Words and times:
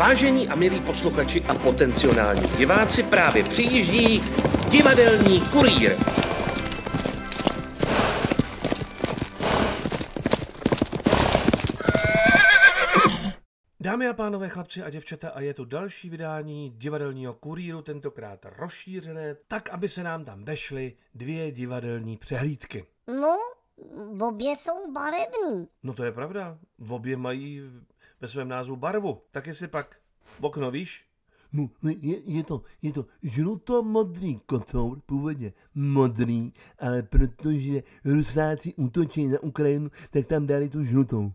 Vážení 0.00 0.48
a 0.48 0.54
milí 0.54 0.80
posluchači 0.80 1.42
a 1.42 1.54
potenciální 1.54 2.48
diváci, 2.58 3.02
právě 3.02 3.44
přijíždí 3.44 4.22
divadelní 4.70 5.40
kurýr. 5.40 5.96
Dámy 13.80 14.08
a 14.08 14.12
pánové, 14.12 14.48
chlapci 14.48 14.82
a 14.82 14.90
děvčata, 14.90 15.30
a 15.30 15.40
je 15.40 15.54
tu 15.54 15.64
další 15.64 16.10
vydání 16.10 16.70
divadelního 16.70 17.34
kurýru, 17.34 17.82
tentokrát 17.82 18.46
rozšířené, 18.58 19.36
tak, 19.48 19.68
aby 19.68 19.88
se 19.88 20.02
nám 20.02 20.24
tam 20.24 20.44
vešly 20.44 20.96
dvě 21.14 21.52
divadelní 21.52 22.16
přehlídky. 22.16 22.84
No, 23.06 23.38
obě 24.28 24.56
jsou 24.56 24.92
barevný. 24.92 25.68
No 25.82 25.94
to 25.94 26.04
je 26.04 26.12
pravda, 26.12 26.58
v 26.78 26.92
obě 26.92 27.16
mají 27.16 27.62
ve 28.20 28.28
svém 28.28 28.48
názvu 28.48 28.76
barvu. 28.76 29.22
Tak 29.30 29.46
jestli 29.46 29.68
pak 29.68 29.96
okno, 30.40 30.70
víš? 30.70 31.04
No, 31.52 31.70
ne, 31.82 31.92
je, 31.92 32.16
je 32.24 32.44
to, 32.44 32.62
je 32.82 32.92
to 32.92 33.06
žluto-modrý 33.22 34.40
kocour, 34.46 35.00
původně 35.06 35.52
modrý, 35.74 36.52
ale 36.78 37.02
protože 37.02 37.82
Rusáci 38.04 38.74
útočí 38.74 39.28
na 39.28 39.42
Ukrajinu, 39.42 39.90
tak 40.10 40.26
tam 40.26 40.46
dali 40.46 40.68
tu 40.68 40.84
žlutou. 40.84 41.32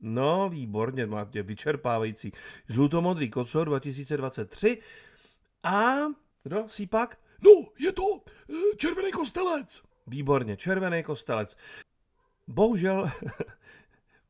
No, 0.00 0.48
výborně, 0.48 1.06
máte 1.06 1.42
vyčerpávající. 1.42 2.32
Žlutomodrý 2.68 3.30
kocour 3.30 3.66
2023. 3.66 4.78
A 5.62 5.94
kdo? 6.42 6.68
Sípak? 6.68 7.18
No, 7.44 7.50
je 7.78 7.92
to 7.92 8.02
eh, 8.50 8.76
červený 8.76 9.10
kostelec. 9.12 9.82
Výborně, 10.06 10.56
červený 10.56 11.02
kostelec. 11.02 11.56
Bohužel 12.46 13.10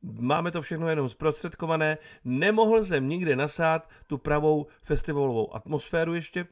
máme 0.03 0.51
to 0.51 0.63
všechno 0.63 0.89
jenom 0.89 1.09
zprostředkované. 1.09 1.99
Nemohl 2.25 2.85
jsem 2.85 3.09
nikde 3.09 3.37
nasát 3.37 3.91
tu 4.07 4.19
pravou 4.19 4.67
festivalovou 4.83 5.55
atmosféru 5.55 6.15
ještě. 6.15 6.47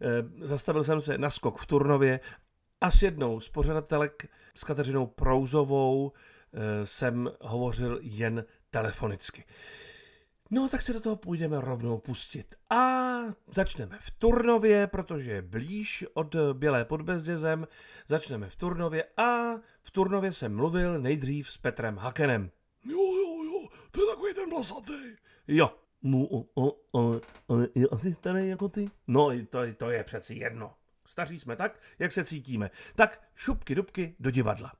Eh, 0.00 0.46
Zastavil 0.46 0.84
jsem 0.84 1.00
se 1.00 1.18
na 1.18 1.30
skok 1.30 1.58
v 1.58 1.66
Turnově 1.66 2.20
a 2.80 2.90
s 2.90 3.02
jednou 3.02 3.40
z 3.40 3.48
pořadatelek, 3.48 4.28
s 4.54 4.64
Kateřinou 4.64 5.06
Prouzovou, 5.06 6.12
eh, 6.12 6.86
jsem 6.86 7.30
hovořil 7.40 7.98
jen 8.02 8.44
telefonicky. 8.70 9.44
No, 10.50 10.68
tak 10.68 10.82
se 10.82 10.92
do 10.92 11.00
toho 11.00 11.16
půjdeme 11.16 11.60
rovnou 11.60 11.98
pustit. 11.98 12.54
A 12.70 13.18
začneme 13.46 13.98
v 14.00 14.10
Turnově, 14.10 14.86
protože 14.86 15.30
je 15.30 15.42
blíž 15.42 16.04
od 16.14 16.36
Bělé 16.52 16.84
pod 16.84 17.02
Bezdězem. 17.02 17.68
Začneme 18.08 18.48
v 18.48 18.56
Turnově 18.56 19.04
a 19.16 19.54
v 19.82 19.90
Turnově 19.90 20.32
jsem 20.32 20.56
mluvil 20.56 21.00
nejdřív 21.00 21.50
s 21.50 21.56
Petrem 21.56 21.96
Hakenem. 21.96 22.50
Jo, 22.88 22.98
jo, 23.16 23.44
jo, 23.44 23.68
to 23.90 24.00
je 24.00 24.06
takový 24.06 24.34
ten 24.34 24.50
vlasatý. 24.50 24.92
Jo, 25.48 25.74
Mu, 26.02 26.26
o, 26.26 26.46
o, 26.54 26.76
o, 26.92 27.20
ale 27.48 27.68
je 27.74 27.88
asi 27.88 28.12
starý 28.14 28.48
jako 28.48 28.68
ty? 28.68 28.90
no 29.06 29.30
to, 29.50 29.58
to 29.76 29.90
je 29.90 30.04
přeci 30.04 30.34
jedno. 30.34 30.74
Staří 31.06 31.40
jsme 31.40 31.56
tak, 31.56 31.80
jak 31.98 32.12
se 32.12 32.24
cítíme. 32.24 32.70
Tak 32.96 33.22
šupky 33.36 33.74
dubky 33.74 34.14
do 34.20 34.30
divadla. 34.30 34.72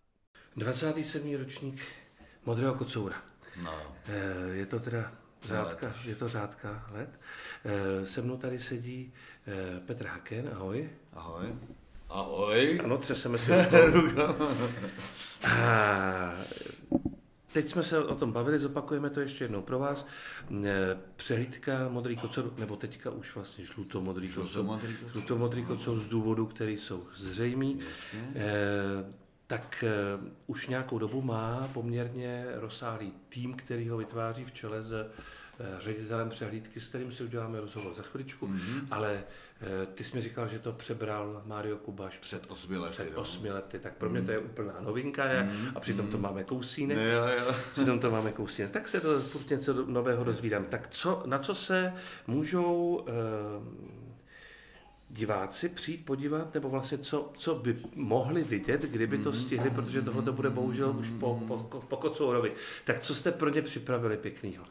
27. 0.57 1.37
ročník 1.37 1.81
Modrého 2.47 2.75
kocoura. 2.75 3.23
No, 3.63 3.73
Eh, 4.09 4.49
Je 4.55 4.67
to 4.67 4.81
teda 4.81 5.13
řádka, 5.43 5.93
je 6.05 6.15
to 6.17 6.29
řádka 6.29 6.87
let. 6.93 7.21
Eh, 7.65 8.07
Se 8.07 8.23
mnou 8.23 8.37
tady 8.37 8.59
sedí 8.59 9.13
eh, 9.47 9.81
Petr 9.81 10.07
Haken, 10.07 10.51
ahoj. 10.55 10.91
ahoj. 11.13 11.47
Ahoj. 12.09 12.81
Ano, 12.85 12.99
třeseme 12.99 13.39
si 13.39 13.51
rukou. 13.93 14.47
A 15.45 16.35
teď 17.63 17.71
jsme 17.71 17.83
se 17.83 17.99
o 18.05 18.15
tom 18.15 18.33
bavili, 18.33 18.59
zopakujeme 18.59 19.11
to 19.11 19.21
ještě 19.21 19.45
jednou 19.45 19.63
pro 19.63 19.79
vás. 19.79 20.07
Eh, 20.65 20.97
Přehlídka 21.17 21.89
modrý 21.89 22.17
kocour, 22.17 22.53
nebo 22.59 22.77
teďka 22.77 23.11
už 23.11 23.35
vlastně 23.35 23.65
žlutomodrý 23.65 24.29
kocour. 24.29 24.73
Žlutomodrý 25.13 25.65
kocour. 25.65 26.01
Z 26.01 26.07
důvodů, 26.07 26.47
které 26.47 26.71
jsou 26.73 27.07
zřejmý. 27.17 27.79
Jasně. 27.89 28.21
Eh, 28.35 29.13
tak 29.47 29.85
eh, 29.87 29.93
už 30.47 30.69
nějakou 30.69 30.99
dobu 30.99 31.23
má 31.23 31.69
poměrně 31.73 32.47
rozsáhlý 32.55 33.13
tým, 33.29 33.55
který 33.55 33.89
ho 33.89 33.97
vytváří 33.97 34.45
v 34.45 34.53
čele 34.53 34.83
s 34.83 34.93
eh, 34.93 35.07
ředitelem 35.81 36.29
přehlídky, 36.31 36.81
s 36.81 36.89
kterým 36.89 37.13
si 37.13 37.25
uděláme 37.25 37.61
rozhovor 37.61 37.95
za 37.95 38.03
chviličku, 38.03 38.47
Mhm. 38.47 38.59
mm-hmm. 38.59 38.87
ale 38.91 39.25
ty 39.95 40.05
jsi 40.05 40.17
mi 40.17 40.23
říkal, 40.23 40.49
že 40.49 40.59
to 40.59 40.73
přebral 40.73 41.43
Mario 41.47 41.77
Kubaš 41.77 42.19
Před 42.19 42.43
osmi 42.49 42.77
lety. 42.77 42.93
před 42.93 43.13
no. 43.15 43.21
osmi 43.23 43.51
lety, 43.53 43.79
tak 43.79 43.97
pro 43.97 44.11
mě 44.11 44.23
to 44.23 44.31
je 44.31 44.39
úplná 44.39 44.75
novinka 44.81 45.25
je, 45.25 45.51
a 45.75 45.81
přitom 45.81 46.07
to 46.09 46.19
máme 46.19 46.45
kousínek. 46.45 46.99
Ne, 46.99 47.13
jo. 47.39 47.55
Přitom 47.73 47.99
to 47.99 48.11
máme 48.11 48.33
kousínek. 48.33 48.71
Tak 48.71 48.89
se 48.89 49.01
to 49.01 49.21
furt 49.21 49.51
něco 49.51 49.85
nového 49.87 50.25
dozvídám. 50.25 50.65
Tak 50.65 50.89
co, 50.89 51.23
na 51.27 51.39
co 51.39 51.55
se 51.55 51.93
můžou 52.27 53.05
eh, 53.09 53.13
diváci 55.11 55.69
přijít 55.69 56.05
podívat, 56.05 56.55
nebo 56.55 56.69
vlastně 56.69 56.99
co, 56.99 57.33
co 57.37 57.55
by 57.55 57.79
mohli 57.95 58.43
vidět, 58.45 58.83
kdyby 58.83 59.19
to 59.19 59.33
stihli, 59.33 59.71
protože 59.71 60.03
tohle 60.03 60.23
to 60.23 60.33
bude 60.33 60.51
bohužel 60.51 60.97
už 60.99 61.09
po, 61.21 61.43
po, 61.49 61.57
po 61.89 61.97
Kocourovi. 61.97 62.53
Tak 62.85 63.01
co 63.01 63.15
jste 63.15 63.33
pro 63.33 63.51
ně 63.51 63.63
připravili 63.63 64.17
pěknýho? 64.17 64.65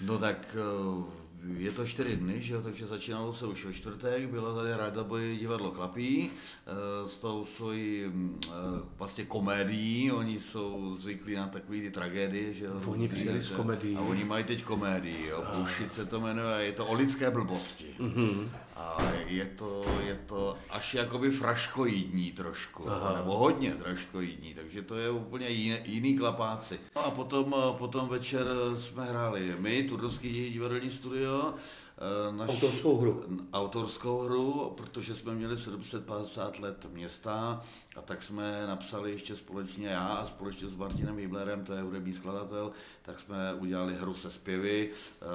No 0.00 0.18
tak 0.18 0.56
eh, 0.58 1.23
je 1.52 1.70
to 1.72 1.86
čtyři 1.86 2.16
dny, 2.16 2.42
že 2.42 2.54
jo, 2.54 2.62
takže 2.62 2.86
začínalo 2.86 3.32
se 3.32 3.46
už 3.46 3.64
ve 3.64 3.72
čtvrtek, 3.72 4.28
bylo 4.30 4.56
tady 4.56 4.70
Radaboy 4.76 5.36
divadlo 5.36 5.70
chlapí 5.70 6.30
eh, 6.66 7.08
s 7.08 7.18
tou 7.18 7.44
svojí 7.44 8.04
mm, 8.06 8.40
eh, 8.46 8.50
vlastně 8.98 9.24
komédií, 9.24 10.12
oni 10.12 10.40
jsou 10.40 10.96
zvyklí 10.98 11.34
na 11.34 11.46
takové 11.48 11.78
ty 11.78 11.90
tragédie, 11.90 12.52
že 12.52 12.64
jo. 12.64 12.80
Oni 12.86 13.08
přijeli 13.08 13.42
s 13.42 13.48
že- 13.48 13.54
komedií. 13.54 13.96
A 13.96 14.00
oni 14.00 14.24
mají 14.24 14.44
teď 14.44 14.62
komedii, 14.64 15.26
jo, 15.26 15.44
Bullshit 15.54 15.92
se 15.92 16.06
to 16.06 16.20
jmenuje, 16.20 16.64
je 16.64 16.72
to 16.72 16.86
o 16.86 16.94
lidské 16.94 17.30
blbosti. 17.30 17.94
Mhm. 17.98 18.50
A 18.76 18.98
je 19.26 19.46
to, 19.46 19.84
je 20.06 20.14
to 20.26 20.56
až 20.70 20.94
jakoby 20.94 21.30
fraškoidní 21.30 22.32
trošku, 22.32 22.90
Aha. 22.90 23.14
nebo 23.16 23.38
hodně 23.38 23.72
fraškoidní, 23.72 24.54
takže 24.54 24.82
to 24.82 24.96
je 24.96 25.10
úplně 25.10 25.48
jiný, 25.48 25.78
jiný 25.84 26.18
klapáci. 26.18 26.80
No 26.96 27.06
a 27.06 27.10
potom, 27.10 27.54
potom 27.78 28.08
večer 28.08 28.46
jsme 28.76 29.04
hráli 29.04 29.54
my, 29.58 29.82
Turdovský 29.82 30.50
divadelní 30.52 30.90
studio, 30.90 31.54
eh, 31.98 32.36
naš, 32.36 32.50
Autorskou 32.50 32.96
hru. 32.96 33.24
autorskou 33.52 34.20
hru, 34.20 34.72
protože 34.76 35.14
jsme 35.14 35.34
měli 35.34 35.56
750 35.56 36.58
let 36.58 36.86
města 36.92 37.60
a 37.96 38.02
tak 38.02 38.22
jsme 38.22 38.66
napsali 38.66 39.10
ještě 39.10 39.36
společně 39.36 39.88
já 39.88 40.06
a 40.06 40.24
společně 40.24 40.68
s 40.68 40.76
Martinem 40.76 41.18
Hiblerem, 41.18 41.64
to 41.64 41.72
je 41.72 41.82
hudební 41.82 42.12
skladatel, 42.12 42.72
tak 43.02 43.20
jsme 43.20 43.54
udělali 43.54 43.94
hru 43.94 44.14
se 44.14 44.30
zpěvy 44.30 44.90
eh, 44.90 45.26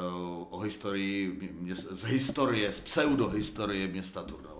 o 0.49 0.59
historii, 0.59 1.49
z 1.71 2.03
historie, 2.03 2.71
z 2.71 2.79
pseudohistorie 2.79 3.87
města 3.87 4.23
Turnova. 4.23 4.58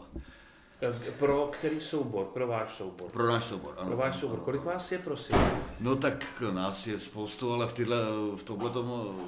Eh, 0.81 1.11
Pro 1.11 1.49
který 1.51 1.81
soubor? 1.81 2.25
Pro 2.25 2.47
váš 2.47 2.75
soubor? 2.77 3.09
Pro 3.11 3.27
náš 3.27 3.45
soubor, 3.45 3.73
ano. 3.77 3.87
Pro 3.87 3.97
váš 3.97 4.19
soubor. 4.19 4.39
Kolik 4.39 4.63
vás 4.63 4.91
je, 4.91 4.97
prosím? 4.97 5.35
No 5.79 5.95
tak 5.95 6.43
nás 6.51 6.87
je 6.87 6.99
spoustu, 6.99 7.53
ale 7.53 7.67
v, 7.67 7.73
tyhle, 7.73 7.97
v 8.35 8.43
tomhle 8.43 8.69
tomu 8.69 9.19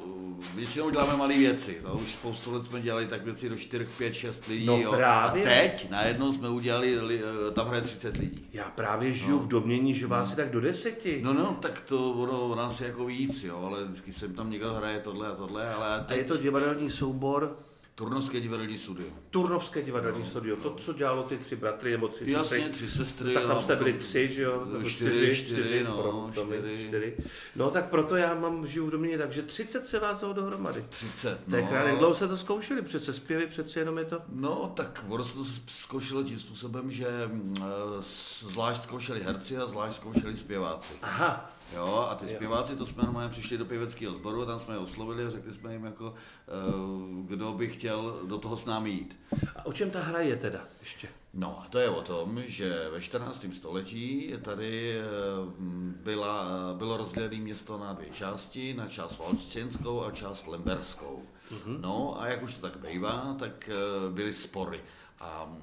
většinou 0.56 0.90
děláme 0.90 1.18
malé 1.18 1.38
věci. 1.38 1.82
No, 1.84 1.94
už 1.94 2.12
spoustu 2.12 2.54
let 2.54 2.64
jsme 2.64 2.82
dělali 2.82 3.08
tak 3.08 3.24
věci 3.24 3.50
do 3.50 3.58
4, 3.58 3.88
5, 3.98 4.14
6 4.14 4.48
lidí. 4.48 4.66
No 4.66 4.78
jo. 4.78 4.92
právě. 4.92 5.44
A 5.44 5.46
teď 5.46 5.90
najednou 5.90 6.32
jsme 6.32 6.50
udělali, 6.50 7.00
li, 7.00 7.22
tam 7.54 7.68
hraje 7.68 7.82
30 7.82 8.18
lidí. 8.18 8.50
Já 8.54 8.64
právě 8.64 9.14
žiju 9.14 9.40
v 9.40 9.48
domění, 9.48 9.94
že 9.94 10.08
vás 10.08 10.30
je 10.30 10.36
tak 10.36 10.52
do 10.52 10.62
deseti. 10.62 11.20
No 11.24 11.34
no, 11.34 11.58
tak 11.62 11.82
to 11.82 12.12
ono 12.12 12.48
u 12.48 12.56
nás 12.56 12.82
je 12.82 12.88
jako 12.88 13.06
víc, 13.06 13.44
jo, 13.44 13.64
ale 13.66 13.84
vždycky 13.84 14.14
sem 14.14 14.34
tam 14.34 14.50
někdo 14.50 14.74
hraje 14.74 15.00
tohle 15.00 15.28
a 15.28 15.36
tohle, 15.36 15.74
ale 15.74 15.96
A 15.96 16.00
teď 16.00 16.18
je 16.18 16.24
to 16.24 16.38
divadelní 16.38 16.90
soubor 16.90 17.58
Turnovské 18.02 18.40
divadelní 18.42 18.78
studio. 18.78 19.08
Turnovské 19.30 19.82
divadelní 19.82 20.26
studio, 20.26 20.56
to, 20.56 20.70
co 20.76 20.94
dělalo 20.94 21.24
ty 21.24 21.38
tři 21.38 21.56
bratry 21.56 21.92
nebo 21.92 22.08
tři 22.08 22.32
Jasně, 22.32 22.58
sestry. 22.58 22.70
tři 22.74 22.92
sestry. 22.92 23.34
Tak 23.34 23.44
tam 23.44 23.56
no, 23.56 23.62
jste 23.62 23.76
byli 23.76 23.94
tři, 23.94 24.30
že 24.30 24.44
jo? 24.44 24.66
Nebo 24.74 24.90
Čtyři, 24.90 25.36
čtyři, 25.36 25.84
no, 25.84 25.98
pro- 25.98 26.44
čtyři. 26.44 26.88
čtyři. 26.88 27.18
No 27.56 27.72
tak 27.72 27.90
proto 27.90 28.16
já 28.16 28.34
mám, 28.36 28.68
žiju 28.68 28.86
v 28.88 28.92
domění, 28.92 29.18
takže 29.18 29.42
30 29.42 29.88
se 29.88 30.00
vás 30.00 30.22
dalo 30.22 30.34
dohromady. 30.34 30.86
30, 30.90 31.40
To 31.50 31.56
je 31.56 31.62
no. 31.62 31.68
krát, 31.68 31.88
jak 31.88 31.98
dlouho 31.98 32.16
se 32.16 32.28
to 32.28 32.38
zkoušeli, 32.38 32.82
přece 32.82 33.14
zpěvy, 33.14 33.48
přece 33.48 33.80
jenom 33.80 33.98
je 33.98 34.06
to. 34.06 34.22
No, 34.30 34.72
tak 34.76 35.06
ono 35.10 35.24
se 35.24 35.34
to 35.36 35.44
zkoušelo 35.68 36.24
tím 36.24 36.40
způsobem, 36.40 36.92
že 36.92 37.08
mm, 37.28 37.56
eh, 37.58 38.02
zvlášť 38.52 38.84
zkoušeli 38.84 39.24
herci 39.24 39.58
a 39.58 39.68
zvlášť 39.68 39.96
zkoušeli 39.96 40.36
zpěváci. 40.38 40.94
Aha, 41.02 41.52
Jo, 41.76 42.08
a 42.10 42.16
ty 42.16 42.28
zpěváci, 42.28 42.76
to 42.76 42.86
jsme 42.86 43.04
normálně 43.04 43.30
přišli 43.30 43.58
do 43.58 43.66
pěveckého 43.66 44.14
sboru, 44.14 44.46
tam 44.46 44.60
jsme 44.60 44.74
je 44.74 44.78
oslovili 44.78 45.26
a 45.26 45.30
řekli 45.30 45.54
jsme 45.54 45.74
jim, 45.74 45.86
jako, 45.86 46.14
eh, 46.48 46.52
kdo 47.26 47.54
by 47.54 47.70
chtěl 47.70 48.20
do 48.28 48.38
toho 48.38 48.58
s 48.58 48.66
námi 48.66 48.90
jít. 48.90 49.20
a 49.56 49.66
o 49.66 49.74
čem 49.74 49.90
ta 49.92 50.00
hra 50.02 50.20
je 50.20 50.36
teda 50.36 50.60
ještě? 50.80 51.08
No 51.34 51.60
a 51.62 51.68
to 51.70 51.80
je 51.80 51.90
o 51.90 52.02
tom, 52.02 52.44
že 52.46 52.90
ve 52.92 53.02
14. 53.02 53.54
století 53.54 54.34
tady 54.42 54.96
eh, 55.00 55.04
byla, 56.04 56.48
bylo 56.78 56.98
rozdělené 56.98 57.36
město 57.36 57.78
na 57.78 57.94
dvě 57.94 58.10
části, 58.10 58.74
na 58.74 58.88
část 58.88 59.20
Valčenskou 59.20 60.04
a 60.04 60.12
část 60.12 60.48
Lemberskou. 60.48 61.24
No 61.66 62.22
a 62.22 62.28
jak 62.28 62.44
už 62.44 62.56
to 62.56 62.62
tak 62.62 62.78
bývá, 62.78 63.36
tak 63.40 63.70
eh, 63.70 64.12
byly 64.12 64.34
spory. 64.34 64.82
A 65.20 65.54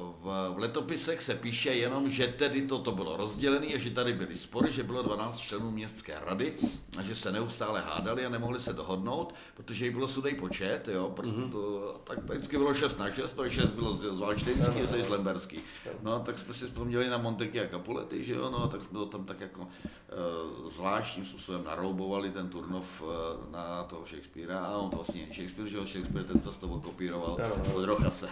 v, 0.00 0.54
letopisech 0.56 1.22
se 1.22 1.34
píše 1.34 1.70
jenom, 1.70 2.10
že 2.10 2.26
tedy 2.26 2.62
toto 2.62 2.92
bylo 2.92 3.16
rozdělené 3.16 3.66
a 3.66 3.78
že 3.78 3.90
tady 3.90 4.12
byly 4.12 4.36
spory, 4.36 4.72
že 4.72 4.82
bylo 4.82 5.02
12 5.02 5.38
členů 5.38 5.70
městské 5.70 6.20
rady 6.26 6.54
a 6.98 7.02
že 7.02 7.14
se 7.14 7.32
neustále 7.32 7.80
hádali 7.80 8.26
a 8.26 8.28
nemohli 8.28 8.60
se 8.60 8.72
dohodnout, 8.72 9.34
protože 9.54 9.84
jich 9.84 9.94
bylo 9.94 10.08
sudej 10.08 10.34
počet, 10.34 10.88
jo, 10.88 11.12
proto, 11.16 11.30
mm-hmm. 11.30 11.94
tak 12.04 12.24
to 12.24 12.32
vždycky 12.32 12.58
bylo 12.58 12.74
6 12.74 12.98
na 12.98 13.10
6, 13.10 13.32
protože 13.32 13.60
6 13.60 13.70
bylo 13.70 13.94
z, 13.94 14.14
z 14.14 14.18
Valštejnský 14.18 14.80
a 14.80 14.86
6 14.86 15.06
z 15.06 15.08
Lemberský. 15.08 15.60
No, 16.02 16.20
tak 16.20 16.38
jsme 16.38 16.54
si 16.54 16.64
vzpomněli 16.64 17.08
na 17.08 17.18
Monteky 17.18 17.60
a 17.60 17.68
Capulety, 17.68 18.24
že 18.24 18.34
jo, 18.34 18.50
no, 18.50 18.68
tak 18.68 18.82
jsme 18.82 18.98
to 18.98 19.06
tam 19.06 19.24
tak 19.24 19.40
jako 19.40 19.60
uh, 19.60 20.68
zvláštním 20.68 21.24
způsobem 21.24 21.64
naroubovali 21.64 22.30
ten 22.30 22.48
Turnov 22.48 23.02
uh, 23.02 23.08
na 23.50 23.84
toho 23.84 24.06
Shakespearea 24.06 24.58
a 24.58 24.76
on 24.76 24.90
to 24.90 24.96
vlastně 24.96 25.20
není 25.20 25.34
Shakespeare, 25.34 25.68
že 25.70 25.76
jo, 25.76 25.86
Shakespeare 25.86 26.24
ten 26.24 26.40
zase 26.40 26.60
to 26.60 26.68
kopíroval 26.68 27.36
od 27.74 27.84
Rochase. 27.84 28.28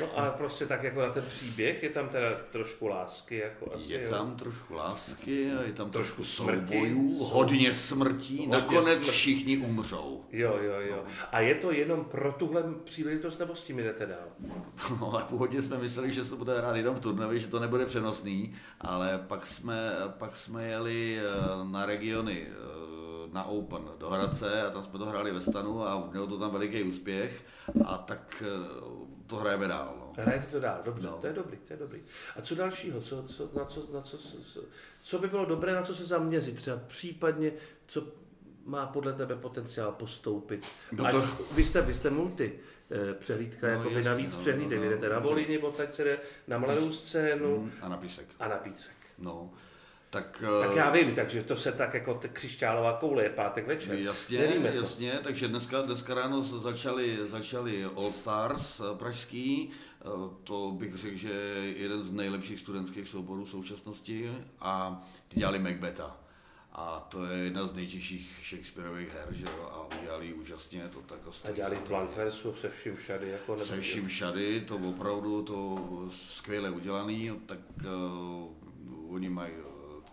No 0.00 0.18
a 0.18 0.30
prostě 0.30 0.66
tak 0.66 0.82
jako 1.00 1.08
na 1.08 1.14
ten 1.14 1.24
příběh 1.30 1.82
je 1.82 1.90
tam 1.90 2.08
teda 2.08 2.28
trošku 2.52 2.86
lásky, 2.86 3.36
jako 3.36 3.72
asi, 3.74 3.92
Je 3.92 4.02
jo. 4.04 4.10
tam 4.10 4.36
trošku 4.36 4.74
lásky, 4.74 5.52
a 5.52 5.62
je 5.62 5.72
tam 5.72 5.90
Trošku 5.90 6.16
trošku 6.16 6.24
smrti. 6.42 6.60
soubojů, 6.74 7.18
hodně 7.24 7.74
smrtí, 7.74 8.36
Hodně 8.38 8.52
nakonec 8.56 9.02
smrti. 9.02 9.10
všichni 9.10 9.58
umřou. 9.58 10.24
Jo, 10.32 10.58
jo, 10.62 10.80
jo. 10.80 11.04
A 11.32 11.40
je 11.40 11.54
to 11.54 11.72
jenom 11.72 12.04
pro 12.04 12.32
tuhle 12.32 12.64
příležitost, 12.84 13.38
nebo 13.38 13.54
s 13.54 13.62
tím 13.62 13.76
jdete 13.78 14.06
dál? 14.06 14.28
No 15.00 15.16
a 15.16 15.20
původně 15.24 15.62
jsme 15.62 15.78
mysleli, 15.78 16.12
že 16.12 16.24
se 16.24 16.36
bude 16.36 16.58
hrát 16.58 16.76
jenom 16.76 16.94
v 16.96 17.00
Turnově, 17.00 17.40
že 17.40 17.46
to 17.46 17.60
nebude 17.60 17.86
přenosný, 17.86 18.52
ale 18.80 19.24
pak 19.26 19.46
jsme, 19.46 19.90
pak 20.08 20.36
jsme 20.36 20.66
jeli 20.68 21.18
eh, 21.18 21.22
na 21.70 21.86
regiony 21.86 22.46
eh, 22.50 22.86
na 23.32 23.44
Open 23.44 23.82
do 23.98 24.10
Hradce 24.10 24.62
a 24.62 24.70
tam 24.70 24.82
jsme 24.82 24.98
to 24.98 25.06
hráli 25.06 25.32
ve 25.32 25.40
stanu 25.40 25.88
a 25.88 26.08
mělo 26.10 26.26
to 26.26 26.38
tam 26.38 26.50
veliký 26.50 26.82
úspěch 26.82 27.44
a 27.84 27.98
tak 27.98 28.42
eh, 28.46 28.68
to 29.26 29.36
hrajeme 29.36 29.68
dál. 29.68 30.05
Hrajete 30.16 30.46
to 30.46 30.60
dál, 30.60 30.80
dobře, 30.84 31.06
No. 31.08 31.18
to 31.20 31.26
je 31.26 31.32
dobrý, 31.32 31.56
to 31.56 31.72
je 31.72 31.78
dobrý. 31.78 32.00
A 32.36 32.40
co 32.42 32.54
dalšího, 32.54 33.00
co, 33.00 33.22
co, 33.22 33.50
na 33.54 33.64
co, 33.64 33.88
na 33.92 34.00
co, 34.00 34.18
co, 34.18 34.60
co 35.02 35.18
by 35.18 35.28
bylo 35.28 35.44
dobré, 35.44 35.72
na 35.74 35.82
co 35.82 35.94
se 35.94 36.04
zaměřit, 36.04 36.56
třeba 36.56 36.76
případně, 36.86 37.52
co 37.86 38.06
má 38.64 38.86
podle 38.86 39.12
tebe 39.12 39.36
potenciál 39.36 39.92
postoupit? 39.92 40.66
No 40.92 41.06
Ať, 41.06 41.12
to- 41.14 41.44
vy, 41.54 41.64
jste, 41.64 41.82
vy 41.82 41.94
jste 41.94 42.10
multi, 42.10 42.58
eh, 42.90 43.14
přehlídka, 43.14 43.66
No, 43.66 43.72
jako 43.72 43.88
by 43.88 43.94
jasně, 43.94 44.10
navíc 44.10 44.34
no, 44.34 44.40
přehlídek, 44.40 44.78
no, 44.78 44.84
no, 44.84 44.90
jdete 44.90 45.08
na 45.08 45.18
Volíny, 45.18 45.58
odtaď 45.58 45.94
se 45.94 46.04
jde 46.04 46.18
na 46.48 46.58
mladou 46.58 46.92
scénu 46.92 47.58
Mm, 47.58 47.72
A 47.82 47.88
na 47.88 47.96
písek. 47.96 48.26
a 48.40 48.48
na 48.48 48.56
písek. 48.56 48.94
No. 49.18 49.50
Tak, 50.16 50.42
Tak 50.62 50.70
eh, 50.72 50.78
já 50.78 50.90
vím, 50.90 51.14
takže 51.14 51.42
to 51.42 51.56
se 51.56 51.72
tak 51.72 51.94
jako 51.94 52.14
t- 52.14 52.28
křišťálová 52.28 52.92
koule 53.00 53.22
je 53.22 53.30
pátek 53.30 53.66
večer. 53.66 53.94
Jasně, 53.94 54.38
Nevíme 54.38 54.70
to. 54.72 54.76
jasně, 54.76 55.12
takže 55.22 55.48
dneska, 55.48 55.82
dneska 55.82 56.14
ráno 56.14 56.42
začali, 56.42 57.18
začali 57.26 57.84
All 57.84 58.12
Stars 58.12 58.80
eh, 58.80 58.84
pražský, 58.98 59.70
eh, 60.00 60.04
to 60.44 60.72
bych 60.78 60.94
řekl, 60.96 61.16
že 61.16 61.30
je 61.32 61.76
jeden 61.82 62.02
z 62.02 62.12
nejlepších 62.12 62.60
studentských 62.60 63.08
souborů 63.08 63.44
v 63.44 63.50
současnosti 63.50 64.30
a 64.60 65.02
dělali 65.34 65.58
Macbeta. 65.58 66.16
A 66.72 67.06
to 67.10 67.24
je 67.26 67.38
jedna 67.38 67.66
z 67.66 67.74
nejtěžších 67.74 68.30
Shakespeareových 68.50 69.08
her, 69.12 69.26
že 69.34 69.44
jo, 69.46 69.70
a 69.72 69.98
udělali 70.00 70.32
úžasně, 70.34 70.82
to 70.88 71.00
tak 71.00 71.18
A 71.48 71.50
dělali 71.52 71.76
za 71.76 71.82
to. 71.82 71.88
Blankversu 71.88 72.54
se 72.60 72.68
vším 72.70 72.96
všady. 72.96 73.28
Jako 73.30 73.52
nebo- 73.52 73.64
Se 73.66 73.80
vším 73.80 74.06
všady, 74.08 74.60
to 74.60 74.76
opravdu 74.76 75.42
to 75.42 75.78
skvěle 76.08 76.70
udělaný, 76.70 77.32
tak 77.46 77.58
uh, 77.84 79.14
oni 79.14 79.28
mají, 79.28 79.52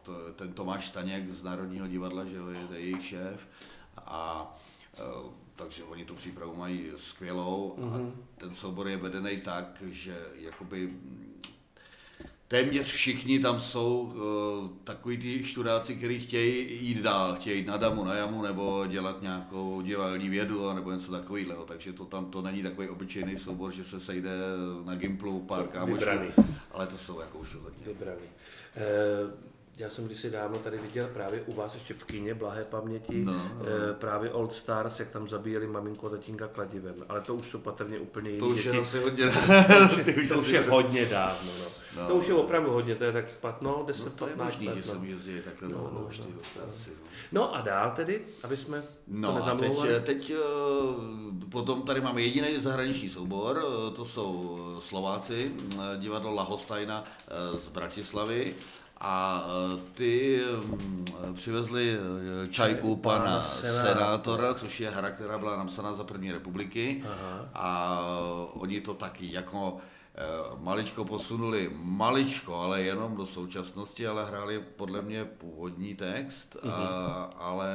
to, 0.04 0.34
ten 0.36 0.54
Tomáš 0.54 0.88
Staněk 0.88 1.34
z 1.34 1.44
Národního 1.44 1.88
divadla, 1.88 2.26
že 2.26 2.36
jo, 2.36 2.48
je, 2.48 2.68
to 2.68 2.74
je 2.74 2.80
jejich 2.80 3.06
šéf, 3.06 3.48
a 3.98 4.56
uh, 5.00 5.32
takže 5.56 5.84
oni 5.84 6.06
tu 6.06 6.16
přípravu 6.16 6.56
mají 6.56 6.92
skvělou 6.96 7.76
a 7.80 8.12
ten 8.38 8.56
soubor 8.56 8.88
je 8.88 8.98
vedený 8.98 9.38
tak, 9.38 9.84
že 9.88 10.18
jakoby 10.36 10.94
téměř 12.48 12.88
všichni 12.92 13.40
tam 13.40 13.60
jsou 13.60 14.02
uh, 14.02 14.78
takový 14.84 15.18
ty 15.18 15.44
študáci, 15.44 15.96
kteří 15.96 16.20
chtějí 16.20 16.86
jít 16.86 17.02
dál, 17.02 17.36
chtějí 17.36 17.60
jít 17.60 17.68
na 17.68 17.78
damu, 17.78 18.04
na 18.04 18.16
jamu, 18.16 18.42
nebo 18.42 18.86
dělat 18.88 19.22
nějakou 19.22 19.82
divadelní 19.82 20.30
vědu, 20.30 20.70
a 20.70 20.74
nebo 20.74 20.92
něco 20.92 21.12
takového. 21.12 21.66
Takže 21.66 21.94
to 21.94 22.06
tam 22.06 22.26
to 22.26 22.42
není 22.42 22.64
takový 22.64 22.90
obyčejný 22.90 23.38
soubor, 23.38 23.72
že 23.72 23.84
se 23.84 24.00
sejde 24.00 24.32
na 24.86 24.96
Gimplu 24.96 25.40
pár 25.40 25.68
kámošů, 25.68 26.06
ale 26.72 26.88
to 26.88 26.98
jsou 26.98 27.20
jako 27.20 27.38
už 27.38 27.56
hodně. 27.56 27.86
Vybraný. 27.86 28.22
Eh, 28.76 29.53
já 29.78 29.90
jsem 29.90 30.06
kdysi 30.06 30.30
dávno 30.30 30.60
tady 30.60 30.78
viděl 30.78 31.08
právě 31.14 31.42
u 31.42 31.54
vás 31.54 31.74
ještě 31.74 31.94
v 31.94 32.04
kině 32.04 32.34
Blahé 32.34 32.64
paměti 32.64 33.24
No, 33.26 33.34
no. 33.34 33.42
eh, 33.90 33.94
právě 33.94 34.32
Old 34.32 34.54
Stars, 34.54 35.00
jak 35.00 35.10
tam 35.10 35.30
zabíjeli 35.30 35.68
maminku 35.68 36.08
a 36.08 36.10
tatínka 36.10 36.48
kladivem. 36.48 36.96
Ale 37.10 37.22
to 37.22 37.36
už 37.36 37.46
jsou 37.50 37.60
patrně 37.60 38.00
úplně 38.00 38.30
jiné 38.30 38.40
To 38.40 38.48
už 38.48 38.66
je 38.66 38.72
děti. 38.72 38.84
asi 38.84 39.00
hodně. 39.00 39.26
to 39.30 39.86
už 39.86 39.98
je, 40.08 40.28
to 40.28 40.40
už 40.40 40.48
je 40.50 40.62
hodně 40.62 41.06
dávno. 41.06 41.52
No. 41.60 41.66
No, 42.02 42.08
to 42.08 42.16
už 42.16 42.28
je 42.28 42.34
no. 42.34 42.42
opravdu 42.42 42.72
hodně, 42.72 42.96
to 42.96 43.04
je 43.04 43.12
tak 43.12 43.34
15, 43.34 43.86
10, 43.86 44.06
No 44.06 44.12
to 44.12 44.28
je 44.28 44.36
15 44.36 44.54
možný, 44.54 44.68
let. 44.68 44.76
že 44.78 44.84
jsem 44.84 44.98
no. 44.98 45.06
jezdil 45.06 45.42
takhle 45.44 45.70
No, 45.70 45.78
dlouho 45.78 45.92
no, 46.00 46.06
už 46.08 46.20
no. 46.20 46.26
starci. 46.54 46.90
No. 46.90 47.08
no 47.32 47.56
a 47.56 47.62
dál 47.62 47.92
tedy, 47.96 48.22
aby 48.44 48.58
jsme 48.58 48.82
to 48.82 48.88
No 49.08 49.30
a 49.30 49.32
teď, 49.34 49.40
nezamlouvali. 49.42 50.00
teď 50.00 50.32
eh, 50.32 51.46
potom 51.50 51.82
tady 51.82 52.02
máme 52.02 52.22
jediný 52.22 52.58
zahraniční 52.58 53.10
soubor, 53.10 53.64
eh, 53.64 53.92
to 53.92 54.06
jsou 54.06 54.60
Slováci, 54.80 55.52
eh, 55.76 55.78
divadlo 55.98 56.34
Lahostajna 56.34 57.04
eh, 57.28 57.60
z 57.60 57.68
Bratislavy 57.70 58.56
a 58.98 59.46
eh, 59.48 59.82
ty 59.94 60.42
mm, 60.66 61.06
přivezli 61.34 61.98
eh, 62.44 62.48
čajku 62.48 62.96
pana 62.96 63.42
senátora. 63.44 63.94
senátora, 63.94 64.54
což 64.54 64.80
je 64.80 64.90
hra, 64.90 65.10
která 65.12 65.38
byla 65.38 65.56
napsaná 65.58 65.94
za 65.94 66.04
první 66.04 66.32
republiky 66.32 67.04
Aha. 67.06 67.50
a 67.54 68.00
eh, 68.02 68.50
oni 68.60 68.82
to 68.82 68.94
taky 68.94 69.34
jako 69.34 69.78
maličko 70.60 71.06
posunuli, 71.06 71.72
maličko, 71.84 72.56
ale 72.56 72.82
jenom 72.82 73.16
do 73.16 73.26
současnosti, 73.26 74.08
ale 74.08 74.26
hráli 74.26 74.60
podle 74.76 75.02
mě 75.02 75.26
původní 75.26 75.96
text, 75.96 76.58
a, 76.72 76.76
ale 77.38 77.68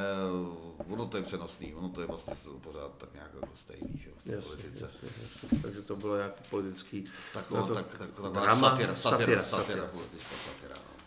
ono 0.89 1.05
to 1.05 1.17
je 1.17 1.23
přenosný, 1.23 1.73
ono 1.73 1.89
to 1.89 2.01
je 2.01 2.07
vlastně 2.07 2.33
pořád 2.61 2.91
tak 2.97 3.13
nějak 3.13 3.31
jako 3.41 3.55
stejný, 3.55 3.97
že 4.03 4.09
v 4.17 4.23
té 4.23 4.31
Jasně, 4.31 4.47
politice. 4.49 4.89
jasně, 5.03 5.09
jasně. 5.41 5.59
Takže 5.61 5.81
to 5.81 5.95
bylo 5.95 6.15
nějaký 6.17 6.43
politický... 6.49 7.03
Taková, 7.33 7.61
no 7.61 7.67
to- 7.67 7.73
tak, 7.73 7.85
tak, 7.87 7.97
taková 8.09 8.29
drama, 8.29 8.69
satira, 8.69 8.95
satira, 8.95 8.95
satira, 8.95 9.41
satira, 9.41 9.63
satira. 9.63 9.85
politická 9.85 10.35
satira. 10.45 10.75
No. 10.75 10.98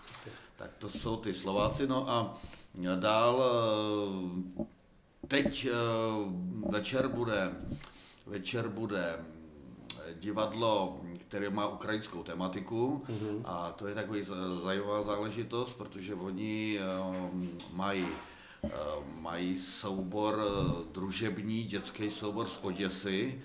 Tak 0.63 0.71
to 0.79 0.89
jsou 0.89 1.17
ty 1.17 1.35
Slováci, 1.35 1.87
no 1.87 2.11
a 2.11 2.35
dál 2.97 3.43
eh, 3.43 4.65
teď 5.29 5.67
eh, 5.67 5.73
večer 6.71 7.09
bude, 7.09 7.53
večer 8.27 8.69
bude 8.69 9.25
divadlo, 10.21 11.01
které 11.19 11.51
má 11.51 11.69
ukrajinskou 11.69 12.23
tematiku 12.23 13.03
Mhm. 13.09 13.43
a 13.45 13.73
to 13.73 13.87
je 13.87 13.95
takový 13.95 14.23
zajímavá 14.63 15.03
záležitost, 15.03 15.75
protože 15.75 16.15
oni 16.15 16.79
eh, 16.79 16.83
mají 17.73 18.07
mají 19.21 19.59
soubor 19.59 20.39
družební, 20.93 21.65
dětský 21.65 22.11
soubor 22.11 22.47
z 22.49 22.59
Oděsy, 22.63 23.43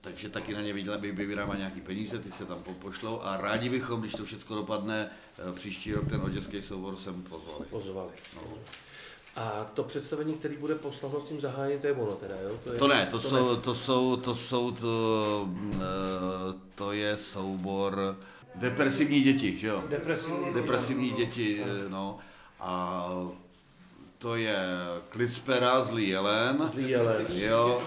takže 0.00 0.28
taky 0.28 0.54
na 0.54 0.60
ně 0.60 0.72
vybíráme 0.72 1.56
nějaký 1.56 1.80
peníze, 1.80 2.18
ty 2.18 2.30
se 2.30 2.44
tam 2.46 2.62
po- 2.62 2.74
pošlou 2.74 3.20
a 3.20 3.36
rádi 3.36 3.68
bychom, 3.68 4.00
když 4.00 4.12
to 4.12 4.24
všechno 4.24 4.56
dopadne, 4.56 5.10
eh, 5.38 5.52
příští 5.52 5.92
rok 5.92 6.08
ten 6.08 6.20
oděský 6.20 6.62
soubor 6.62 6.96
sem 6.96 7.22
pozvali. 7.22 7.64
Pozvali. 7.70 8.08
A 9.36 9.70
to 9.74 9.84
představení, 9.84 10.34
který 10.34 10.56
bude 10.56 10.74
po 10.74 10.92
slavnostním 10.92 11.40
zahájení, 11.40 11.80
to 11.80 11.86
je 11.86 11.92
ono 11.92 12.12
teda, 12.12 12.34
jo? 12.40 12.58
je, 12.72 12.78
To 12.78 12.88
ne, 12.88 13.06
to, 13.06 13.20
jsou, 13.20 13.56
to 13.56 13.74
jsou, 13.74 14.16
to 14.16 14.34
jsou, 14.34 14.70
to, 14.70 15.48
eh, 15.74 15.78
to 16.74 16.92
je 16.92 17.16
soubor 17.16 18.16
depresivní 18.54 19.20
děti, 19.20 19.56
že 19.58 19.66
jo? 19.66 19.84
Depresivní. 19.88 20.54
Depresivní 20.54 21.10
děti, 21.10 21.62
eh, 21.64 21.88
no. 21.88 22.18
A 22.60 23.06
to 24.18 24.34
je 24.36 24.58
Klicpera, 25.08 25.82
Zlý 25.82 26.08
jelen. 26.08 26.68
Zlý 26.72 26.90
jelen. 26.90 27.26
Jo. 27.28 27.82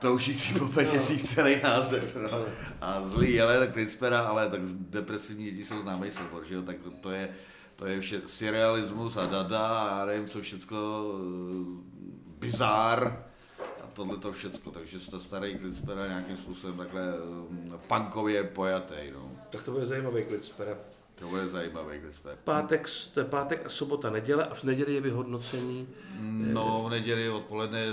Toužící 0.00 0.54
po 0.58 0.66
penězích 0.66 1.22
celý 1.22 1.62
název. 1.62 2.16
No. 2.16 2.44
A 2.80 3.02
zlý 3.02 3.34
jelen, 3.34 3.72
Klicpera, 3.72 4.20
ale 4.20 4.48
tak 4.48 4.60
depresivní 4.76 5.44
děti 5.44 5.64
jsou 5.64 5.80
známý 5.80 6.10
soubor, 6.10 6.44
že 6.44 6.54
jo? 6.54 6.62
Tak 6.62 6.76
to 7.00 7.10
je, 7.10 7.28
to 7.76 7.86
je 7.86 8.00
vše, 8.00 8.20
surrealismus 8.26 9.16
a 9.16 9.26
dada 9.26 9.68
a 9.68 9.98
já 9.98 10.04
nevím, 10.04 10.28
co 10.28 10.40
všecko, 10.40 10.76
eh, 11.14 11.82
bizár 12.38 13.24
a 13.84 13.86
tohle 13.92 14.16
to 14.16 14.32
všecko, 14.32 14.70
takže 14.70 15.00
jste 15.00 15.20
starý 15.20 15.58
Klicpera 15.58 16.06
nějakým 16.06 16.36
způsobem 16.36 16.76
takhle 16.76 17.02
eh, 17.74 17.78
punkově 17.86 18.44
pojatý, 18.44 19.10
no. 19.12 19.32
Tak 19.50 19.62
to 19.62 19.70
bude 19.70 19.86
zajímavý 19.86 20.24
teda. 20.56 20.95
To 21.18 21.28
bude 21.28 21.48
zajímavý 21.48 22.00
Klicper. 22.00 22.38
Pátek, 22.44 22.88
to 23.14 23.20
je 23.20 23.26
pátek 23.26 23.66
a 23.66 23.68
sobota, 23.68 24.10
neděle 24.10 24.44
a 24.44 24.54
v 24.54 24.64
neděli 24.64 24.94
je 24.94 25.00
vyhodnocení. 25.00 25.88
No, 26.20 26.84
v 26.86 26.90
neděli 26.90 27.30
odpoledne, 27.30 27.86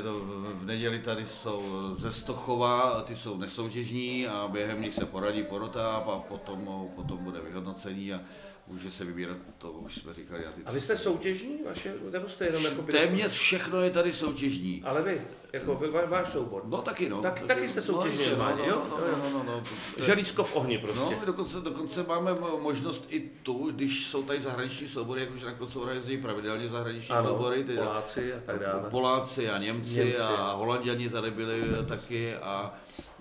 v 0.54 0.66
neděli 0.66 1.00
tady 1.00 1.26
jsou 1.26 1.90
ze 1.94 2.12
Stochova, 2.12 3.02
ty 3.02 3.16
jsou 3.16 3.38
nesoutěžní 3.38 4.28
a 4.28 4.48
během 4.52 4.82
nich 4.82 4.94
se 4.94 5.06
poradí 5.06 5.44
porota 5.44 5.96
a 5.96 6.20
potom, 6.20 6.90
potom 6.96 7.18
bude 7.18 7.42
vyhodnocení 7.42 8.14
a 8.14 8.20
může 8.68 8.92
se 8.92 9.06
vybírat, 9.06 9.38
to 9.58 9.72
už 9.72 9.96
jsme 9.96 10.14
říkali 10.14 10.44
A 10.66 10.72
vy 10.72 10.82
jste 10.82 10.98
soutěžní 10.98 11.60
vaše, 11.66 11.94
nebo 12.12 12.30
jste 12.30 12.46
jenom 12.46 12.64
jako 12.66 12.82
Téměř 12.82 13.32
všechno 13.32 13.82
je 13.82 13.90
tady 13.90 14.14
soutěžní. 14.14 14.82
Ale 14.86 15.02
vy, 15.02 15.22
jako 15.54 15.76
vy, 15.76 15.88
váš 16.08 16.32
soubor. 16.32 16.62
No 16.66 16.78
taky 16.82 17.10
no. 17.10 17.22
Tak- 17.22 17.40
taky 17.48 17.70
jste 17.70 17.82
soutěžní 17.82 18.24
no, 18.26 18.30
normálně, 18.30 18.62
no, 18.62 18.68
jo? 18.68 18.84
no, 18.90 18.98
Jo, 18.98 19.16
no, 19.24 19.30
no, 19.30 19.44
no, 19.44 19.44
no, 19.44 19.64
je- 19.98 20.04
Želízko 20.04 20.44
v 20.44 20.56
ohni 20.56 20.78
prostě. 20.78 21.16
No, 21.20 21.26
dokonce, 21.26 21.60
dokonce 21.62 22.04
máme 22.04 22.32
mo- 22.34 22.62
možnost 22.62 23.06
i 23.10 23.20
tu, 23.44 23.72
když 23.72 24.08
jsou 24.08 24.24
tady 24.24 24.40
zahraniční 24.40 24.88
soubory, 24.88 25.22
jakože 25.22 25.46
na 25.46 25.52
Kocoura 25.54 25.94
jezdí 25.94 26.18
pravidelně 26.18 26.68
zahraniční 26.68 27.16
ano, 27.16 27.28
soubory, 27.30 27.64
ty 27.64 27.76
Poláci 27.78 28.34
a 28.34 28.40
tak 28.46 28.60
dále. 28.60 28.90
Poláci 28.90 29.50
a 29.50 29.58
Němci, 29.58 29.96
Němci. 29.96 30.18
a 30.18 30.52
Holanděni 30.54 31.10
tady 31.10 31.32
byli 31.32 31.62
taky 31.88 32.36
a 32.36 32.74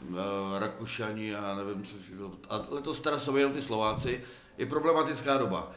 e, 0.02 0.60
Rakušani 0.60 1.34
a 1.34 1.54
nevím, 1.54 1.84
co 1.84 1.96
všechno. 2.02 2.32
A 2.50 2.66
letos 2.70 3.00
teda 3.00 3.18
jsou 3.18 3.36
jenom 3.36 3.52
ty 3.52 3.62
Slováci. 3.62 4.20
Je 4.58 4.66
problematická 4.66 5.36
doba. 5.36 5.72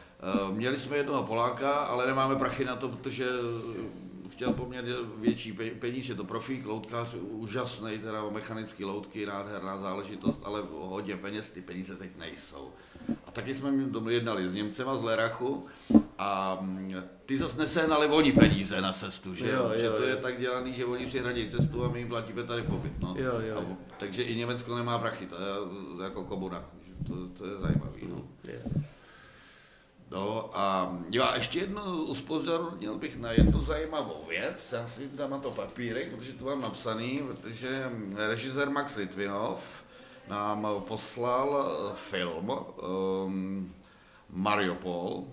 E, 0.49 0.53
Měli 0.53 0.77
jsme 0.77 0.97
jednoho 0.97 1.23
Poláka, 1.23 1.71
ale 1.71 2.05
nemáme 2.07 2.35
prachy 2.35 2.65
na 2.65 2.75
to, 2.75 2.89
protože 2.89 3.25
e, 3.25 4.29
chtěl 4.29 4.53
poměrně 4.53 4.93
větší 5.17 5.53
pe- 5.53 5.75
peníze, 5.79 6.11
je 6.11 6.15
to 6.17 6.23
profík, 6.23 6.65
loutkář, 6.65 7.15
úžasný, 7.15 7.99
teda 7.99 8.23
mechanický 8.31 8.85
loutky, 8.85 9.25
nádherná 9.25 9.77
záležitost, 9.77 10.41
ale 10.43 10.63
hodně 10.71 11.17
peněz, 11.17 11.49
ty 11.49 11.61
peníze 11.61 11.95
teď 11.95 12.09
nejsou. 12.19 12.71
A 13.27 13.31
taky 13.31 13.55
jsme 13.55 13.73
jednali 14.09 14.47
s 14.47 14.53
Němcema 14.53 14.97
z 14.97 15.03
Lerachu 15.03 15.65
a 16.17 16.57
mm, 16.61 16.93
ty 17.25 17.37
zase 17.37 17.57
nesehnali 17.57 18.07
oni 18.07 18.31
peníze 18.31 18.81
na 18.81 18.93
cestu, 18.93 19.35
že, 19.35 19.49
Jo, 19.51 19.63
jo, 19.63 19.79
že 19.79 19.85
jo, 19.85 19.93
to 19.93 20.03
je 20.03 20.11
jo. 20.11 20.17
tak 20.21 20.39
dělaný, 20.39 20.73
že 20.73 20.85
oni 20.85 21.05
si 21.05 21.19
hradí 21.19 21.49
cestu 21.49 21.85
a 21.85 21.87
my 21.87 21.99
jim 21.99 22.07
platíme 22.07 22.43
tady 22.43 22.61
pobyt. 22.63 22.91
No. 22.99 23.15
Jo, 23.17 23.33
jo. 23.39 23.57
A, 23.59 23.77
takže 23.97 24.23
i 24.23 24.35
Německo 24.35 24.75
nemá 24.75 24.99
prachy, 24.99 25.25
to 25.25 25.35
je 25.35 26.03
jako 26.03 26.23
komuna, 26.23 26.65
že 26.84 26.84
to, 27.07 27.27
to 27.27 27.45
je 27.45 27.57
zajímavý. 27.57 28.01
No. 28.09 28.21
Je. 28.43 28.61
No 30.11 30.49
a 30.53 30.97
jo, 31.11 31.23
a 31.23 31.35
ještě 31.35 31.59
jedno 31.59 31.95
upozornil 31.95 32.97
bych 32.97 33.17
na 33.17 33.31
jednu 33.31 33.61
zajímavou 33.61 34.25
věc, 34.29 34.73
já 34.73 34.87
si 34.87 35.09
dám 35.13 35.29
na 35.29 35.39
to 35.39 35.51
papírek, 35.51 36.15
protože 36.15 36.33
to 36.33 36.45
mám 36.45 36.61
napsaný, 36.61 37.23
protože 37.27 37.89
režisér 38.15 38.69
Max 38.69 38.95
Litvinov 38.95 39.83
nám 40.27 40.67
poslal 40.87 41.65
eh, 41.65 41.95
film 41.95 42.51
um, 42.51 43.73
Mariupol. 44.29 45.23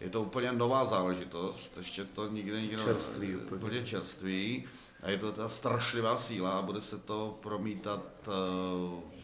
Je 0.00 0.10
to 0.10 0.22
úplně 0.22 0.52
nová 0.52 0.84
záležitost, 0.84 1.76
ještě 1.76 2.04
to 2.04 2.28
nikde 2.28 2.60
nikdo 2.60 2.82
Čerstvý 2.84 3.36
úplně. 3.36 3.56
úplně 3.56 3.86
čerstvý. 3.86 4.64
A 5.06 5.10
je 5.10 5.18
to 5.18 5.32
ta 5.32 5.48
strašlivá 5.48 6.16
síla 6.16 6.50
a 6.50 6.62
bude 6.62 6.80
se 6.80 6.98
to 6.98 7.38
promítat 7.42 8.02
eh, 8.22 8.30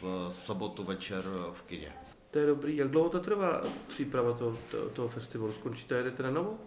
v 0.02 0.28
sobotu 0.30 0.84
večer 0.84 1.22
v 1.52 1.62
kině. 1.62 1.92
To 2.30 2.38
je 2.38 2.46
dobrý. 2.46 2.76
Jak 2.76 2.88
dlouho 2.88 3.08
to 3.08 3.20
trvá 3.20 3.62
příprava 3.88 4.32
toho, 4.32 4.56
toho, 4.70 4.88
toho 4.88 5.08
festivalu? 5.08 5.52
Skončíte, 5.52 5.94
jedete 5.94 6.22
na 6.22 6.30
novo? 6.30 6.58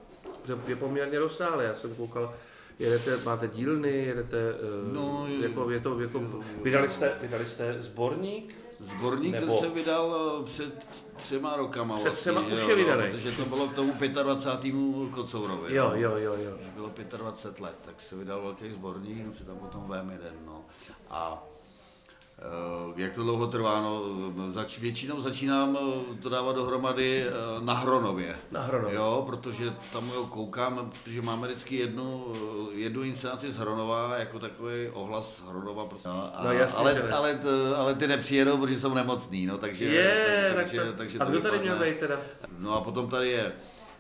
Je 0.68 0.76
poměrně 0.76 1.20
rozsáhlé. 1.20 1.64
Já 1.64 1.74
jsem 1.74 1.96
koukal, 1.96 2.34
jedete, 2.80 3.18
máte 3.26 3.48
dílny, 3.48 4.06
jedete, 4.06 4.38
eh, 4.38 4.94
No, 4.94 5.28
jako, 5.42 5.70
je 5.70 5.80
to, 5.80 6.00
jako, 6.00 6.20
vydali 6.64 6.88
jste, 6.88 7.18
vydali 7.22 7.46
jste 7.46 7.84
sborník? 7.84 8.65
Zborník 8.80 9.36
ten 9.36 9.42
Nebo- 9.48 9.60
se 9.60 9.70
vydal 9.70 10.16
eh, 10.40 10.44
před 10.44 11.04
třema 11.16 11.56
rokama 11.56 11.96
Před 11.98 12.14
třema 12.14 12.40
vlastně, 12.40 12.58
už 12.58 12.66
že 12.66 12.72
je 12.72 12.80
jo, 12.80 12.86
vydaný. 12.86 13.12
Protože 13.12 13.32
to 13.32 13.46
bylo 13.46 13.68
k 13.68 13.74
tomu 13.74 13.94
25. 14.24 14.74
Kocourovi. 15.12 15.76
Jo, 15.76 15.90
no. 15.90 15.96
jo, 15.96 16.18
jo, 16.18 16.34
jo. 16.34 16.58
Už 16.62 16.70
bylo 16.70 16.92
25 17.18 17.64
let, 17.64 17.76
tak 17.86 18.02
se 18.02 18.16
vydal 18.16 18.42
velký 18.42 18.72
sborník, 18.72 19.26
on 19.26 19.34
si 19.34 19.44
tam 19.44 19.58
potom 19.58 19.88
vem 19.88 20.10
jeden, 20.10 20.34
no. 20.46 20.66
A 21.10 21.44
jak 22.96 23.14
to 23.14 23.24
dlouho 23.24 23.48
trvá, 23.48 23.82
no, 23.82 24.02
zač, 24.52 24.80
většinou 24.80 25.22
začínám 25.22 25.78
eh, 25.82 26.16
to 26.24 26.30
dávat 26.30 26.56
dohromady 26.56 27.24
eh, 27.28 27.32
na 27.60 27.74
Hronově. 27.74 28.36
Na 28.52 28.62
Hronově. 28.62 28.96
Jo, 28.96 29.24
protože 29.26 29.74
tam 29.94 30.10
jo, 30.16 30.26
koukám, 30.26 30.92
protože 31.04 31.22
máme 31.22 31.48
vždycky 31.48 31.76
jednu, 31.76 32.26
eh, 32.74 32.76
jednu 32.76 33.02
inscenaci 33.02 33.52
z 33.52 33.58
Hronova, 33.58 34.16
jako 34.18 34.40
takový 34.40 34.90
ohlas 34.90 35.44
Hronova. 35.50 35.86
Prostě. 35.86 36.10
No, 36.10 36.32
a, 36.34 36.44
No, 36.44 36.52
jasně, 36.54 36.78
ale, 36.78 37.02
ale, 37.12 37.36
t- 37.36 37.76
ale 37.78 37.96
ty 37.96 38.08
nepřijedou, 38.08 38.58
protože 38.58 38.80
jsou 38.80 38.94
nemocný, 38.94 39.46
no, 39.46 39.58
takže... 39.58 39.86
Je, 39.86 40.52
tak, 40.56 40.66
takže, 40.66 40.80
tak, 40.86 40.96
takže 40.96 41.20
a 41.20 41.26
to 41.26 41.32
kdo 41.32 41.42
tady 41.42 41.60
měl 41.60 41.76
být 41.76 42.00
teda? 42.00 42.16
No 42.60 42.74
a 42.76 42.82
potom 42.82 43.10
tady 43.10 43.30
je 43.30 43.52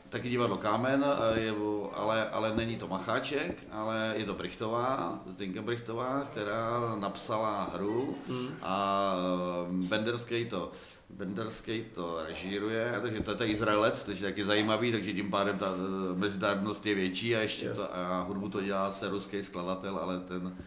taky 0.10 0.30
divadlo 0.30 0.58
Kámen, 0.58 1.06
eh, 1.06 1.40
je, 1.40 1.54
ale, 1.94 2.30
ale 2.30 2.56
není 2.56 2.78
to 2.78 2.88
Macháček, 2.88 3.58
ale 3.72 4.14
je 4.18 4.26
to 4.26 4.34
Brichtová, 4.34 5.20
Zdenka 5.28 5.62
Brichtová, 5.62 6.22
která 6.32 6.96
napsala 7.00 7.70
hru 7.74 8.18
a 8.62 9.16
eh, 9.16 9.88
Benderský 9.88 10.46
to 10.46 10.72
Benderský 11.10 11.86
to 11.94 12.24
režíruje, 12.28 13.00
takže 13.02 13.20
to 13.20 13.32
je 13.32 13.38
ten 13.38 13.50
Izraelec, 13.50 14.04
takže 14.04 14.26
taky 14.26 14.44
zajímavý, 14.44 14.92
takže 14.92 15.14
tím 15.14 15.32
pádem 15.32 15.58
ta 15.58 15.74
eh, 15.76 16.16
mezinárodnost 16.16 16.86
je 16.86 16.96
větší 16.96 17.36
a 17.36 17.40
ještě 17.40 17.70
to, 17.70 17.96
a 17.96 18.22
hudbu 18.22 18.50
to 18.50 18.62
dělá 18.62 18.92
se 18.92 19.10
ruský 19.10 19.44
skladatel, 19.44 19.98
ale 19.98 20.20
ten 20.20 20.58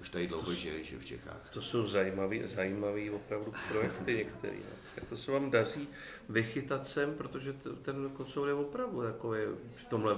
už 0.00 0.10
tady 0.10 0.26
dlouho 0.26 0.54
žije 0.54 0.84
žije 0.84 1.00
v 1.00 1.06
Čechách. 1.06 1.50
To 1.52 1.62
jsou 1.62 1.86
zajímavý, 1.86 2.42
zajímavý 2.54 3.10
opravdu 3.10 3.52
projekty 3.68 4.14
některý. 4.14 4.58
No. 5.00 5.06
To 5.08 5.16
se 5.16 5.32
vám 5.32 5.50
daří 5.50 5.88
vychytat 6.28 6.88
sem, 6.88 7.14
protože 7.14 7.52
ten 7.82 8.10
kocour 8.10 8.48
je 8.48 8.54
opravdu 8.54 9.02
takový 9.02 9.40
v 9.76 9.84
tomhle 9.90 10.16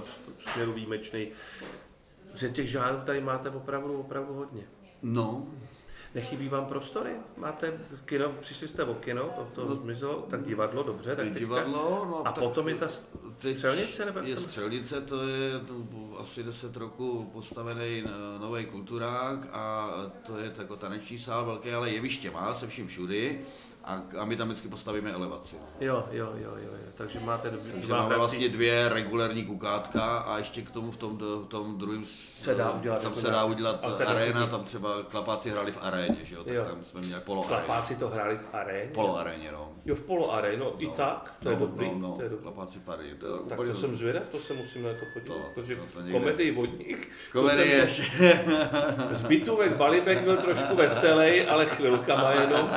směru 0.53 0.73
výjimečný. 0.73 1.27
Že 2.33 2.49
těch 2.49 2.69
žánrů 2.69 3.01
tady 3.05 3.21
máte 3.21 3.49
opravdu, 3.49 3.99
opravdu 3.99 4.33
hodně. 4.33 4.63
No, 5.01 5.47
Nechybí 6.15 6.49
vám 6.49 6.65
prostory? 6.65 7.11
Máte 7.37 7.73
kino, 8.05 8.29
přišli 8.29 8.67
jste 8.67 8.83
o 8.83 8.93
kino, 8.93 9.29
to, 9.35 9.65
to 9.65 9.75
zmizelo, 9.75 10.21
tak 10.29 10.43
divadlo, 10.43 10.83
dobře. 10.83 11.15
Tak 11.15 11.33
divadlo, 11.33 12.05
no 12.09 12.27
a 12.27 12.31
tak- 12.31 12.43
potom 12.43 12.69
je 12.69 12.75
ta 12.75 12.87
Teď 13.41 13.55
střelnice, 13.57 14.05
nebo 14.05 14.19
Je 14.19 14.37
střelnice, 14.37 15.01
to 15.01 15.27
je 15.27 15.51
asi 16.19 16.43
10 16.43 16.75
roku 16.77 17.29
postavený 17.33 18.03
nový 18.41 18.65
kulturák 18.65 19.39
a 19.51 19.89
to 20.25 20.37
je 20.37 20.51
jako 20.57 20.75
taneční 20.75 21.17
sál 21.17 21.45
velký, 21.45 21.71
ale 21.71 21.89
jeviště 21.89 22.31
má 22.31 22.53
se 22.53 22.67
vším 22.67 22.87
všudy 22.87 23.39
a, 23.83 24.01
a 24.19 24.25
my 24.25 24.35
tam 24.35 24.47
vždycky 24.47 24.67
postavíme 24.67 25.11
elevaci. 25.11 25.55
Jo, 25.79 26.07
jo, 26.11 26.25
jo, 26.35 26.49
jo, 26.55 26.71
jo. 26.73 26.91
takže 26.95 27.19
máte 27.19 27.49
dv- 27.49 27.71
Takže 27.71 27.87
dva 27.87 27.97
máme 28.01 28.15
vlastně 28.17 28.49
dvě 28.49 28.89
regulární 28.89 29.45
kukátka 29.45 30.17
a 30.17 30.37
ještě 30.37 30.61
k 30.61 30.71
tomu 30.71 30.91
v 30.91 30.97
tom, 30.97 31.17
v 31.17 31.45
tom 31.47 31.77
druhém 31.77 32.05
Se 32.05 32.55
dá 32.55 32.71
udělat 32.71 33.01
tam 33.01 33.11
jako 33.11 33.21
se 33.21 33.31
dá 33.31 33.45
udělat 33.45 33.85
arena, 34.07 34.47
tam 34.47 34.63
třeba 34.63 35.03
klapáci 35.03 35.49
hráli 35.49 35.71
v 35.71 35.77
aréně, 35.81 36.17
že 36.23 36.35
jo, 36.35 36.43
tak 36.43 36.53
Jo. 36.53 36.65
tam 36.65 36.83
jsme 36.83 37.01
měli 37.01 37.21
polo 37.21 37.45
aréně. 37.47 37.65
Klapáci 37.65 37.95
to 37.95 38.07
hráli 38.09 38.37
v 38.37 38.55
aréně. 38.55 38.91
Polo 38.93 39.17
aréně, 39.17 39.51
no. 39.51 39.71
Jo, 39.85 39.95
v 39.95 40.01
polo 40.01 40.33
aréně, 40.33 40.57
no, 40.57 40.73
i 40.77 40.87
tak, 40.87 41.35
to 41.43 41.49
je 41.49 41.55
no, 41.55 41.61
dobrý, 41.65 41.87
No, 41.93 41.97
no, 42.07 42.13
to 42.15 42.21
je 42.21 42.29
dobrý. 42.29 42.43
klapáci 42.43 42.79
pary. 42.79 43.15
To, 43.19 43.28
Tak 43.49 43.59
úplně 43.59 43.73
to 43.73 43.79
jsem 43.79 43.97
zvědav, 43.97 44.23
to 44.31 44.39
se 44.39 44.53
musím 44.53 44.83
na 44.83 44.89
to 44.93 45.05
podívat, 45.13 45.35
To- 45.37 45.51
protože 45.53 45.75
to- 45.75 45.81
to 45.93 46.01
někde- 46.01 46.19
komedii 46.19 46.51
vodních 46.51 47.07
Komedie 47.31 47.81
to 47.81 47.87
jsem- 47.87 48.05
ještě. 48.25 48.39
Zbytůvek 49.11 49.71
Balibek 49.75 50.21
byl 50.21 50.37
trošku 50.37 50.75
veselý, 50.75 51.41
ale 51.41 51.65
chvilkama 51.65 52.31
jenom. 52.31 52.69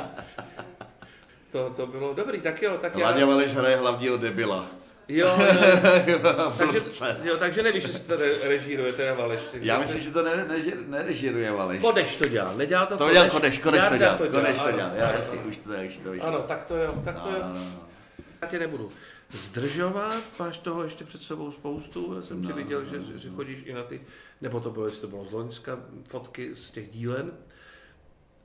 To, 1.50 1.70
to 1.76 1.86
bylo 1.86 2.14
dobrý, 2.14 2.40
tak 2.40 2.62
jo, 2.62 2.78
tak 2.80 2.96
já... 2.96 3.06
Láďa 3.10 3.26
Valeš 3.26 3.54
hraje 3.54 3.76
hlavního 3.76 4.16
debila. 4.16 4.66
Jo, 5.08 5.36
no, 6.22 6.50
takže, 6.58 6.80
jo, 7.22 7.36
takže 7.38 7.62
nevíš, 7.62 7.84
jestli 7.84 8.00
to 8.00 8.16
re- 8.16 8.48
režírujete 8.48 9.06
na 9.06 9.14
Valeš. 9.14 9.40
Já 9.60 9.78
myslím, 9.78 10.00
že 10.00 10.10
to 10.10 10.22
ne, 10.22 10.36
ne, 10.36 10.56
nerežiruje 10.86 11.52
Valeš. 11.52 11.80
Kodeš 11.80 12.16
to 12.16 12.28
dělá, 12.28 12.54
nedělá 12.56 12.86
to 12.86 12.96
To 12.96 13.10
dělal 13.12 13.30
Kodeš, 13.30 13.58
Kodeš 13.58 13.86
to 13.86 13.96
dělal, 13.98 14.16
Kodeš 14.18 14.60
to 14.60 14.72
dělal. 14.72 14.90
Já 14.96 15.12
jasně, 15.12 15.38
už 15.38 15.56
to, 15.56 15.70
už 15.88 15.98
to 15.98 16.10
vyšlo. 16.10 16.28
Ano, 16.28 16.38
tak 16.38 16.64
to 16.64 16.76
jo, 16.76 16.94
tak 17.04 17.20
to 17.22 17.28
jo. 17.28 17.36
No, 17.42 17.48
no, 17.48 17.54
no. 17.54 17.82
Já 18.42 18.48
tě 18.48 18.58
nebudu 18.58 18.92
zdržovat, 19.32 20.22
máš 20.38 20.58
toho 20.58 20.82
ještě 20.82 21.04
před 21.04 21.22
sebou 21.22 21.52
spoustu, 21.52 22.14
já 22.16 22.22
jsem 22.22 22.42
tě 22.42 22.48
No, 22.48 22.56
viděl, 22.56 22.84
že, 22.84 23.00
že, 23.02 23.18
že 23.18 23.30
chodíš 23.30 23.58
i 23.64 23.72
na 23.72 23.82
ty, 23.82 24.00
nebo 24.40 24.60
to 24.60 24.70
bylo, 24.70 24.86
jestli 24.86 25.00
to 25.00 25.08
bylo 25.08 25.24
z 25.24 25.30
Loňska, 25.32 25.78
fotky 26.08 26.50
z 26.56 26.70
těch 26.70 26.90
dílen. 26.90 27.30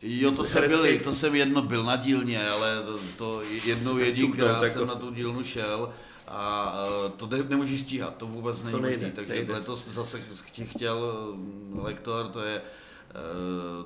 Jo, 0.02 0.32
to 0.32 0.44
jsem, 0.46 0.70
byl, 0.70 1.00
to 1.00 1.14
jsem 1.14 1.36
jedno 1.36 1.62
byl 1.62 1.84
na 1.84 1.96
dílně, 1.96 2.50
ale 2.50 2.84
to, 2.84 3.00
to 3.18 3.42
jednou 3.64 3.98
jedinkrát 3.98 4.72
jsem 4.72 4.88
na 4.88 4.96
tu 4.96 5.12
dílnu 5.12 5.44
šel 5.44 5.94
a 6.28 6.74
eh, 7.06 7.10
to 7.10 7.28
ne, 7.28 7.38
nemůžeš 7.44 7.80
stíhat, 7.82 8.18
to 8.18 8.26
vůbec 8.28 8.64
není 8.64 8.80
možný, 8.82 9.12
takže 9.12 9.34
nejde. 9.34 9.54
letos 9.54 9.88
zase 9.88 10.20
ch- 10.22 10.70
chtěl 10.76 11.14
mm, 11.36 11.80
lektor, 11.84 12.28
to 12.28 12.40
je, 12.42 12.62
eh, 13.10 13.14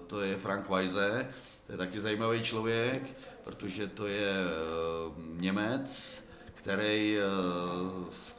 to 0.07 0.21
je 0.21 0.37
Frank 0.37 0.69
Weise, 0.69 1.29
to 1.67 1.71
je 1.71 1.77
taky 1.77 1.99
zajímavý 2.01 2.41
člověk, 2.41 3.17
protože 3.43 3.87
to 3.87 4.07
je 4.07 4.31
eh, 4.31 5.11
Němec, 5.41 6.23
který 6.61 7.17
eh, 7.17 7.21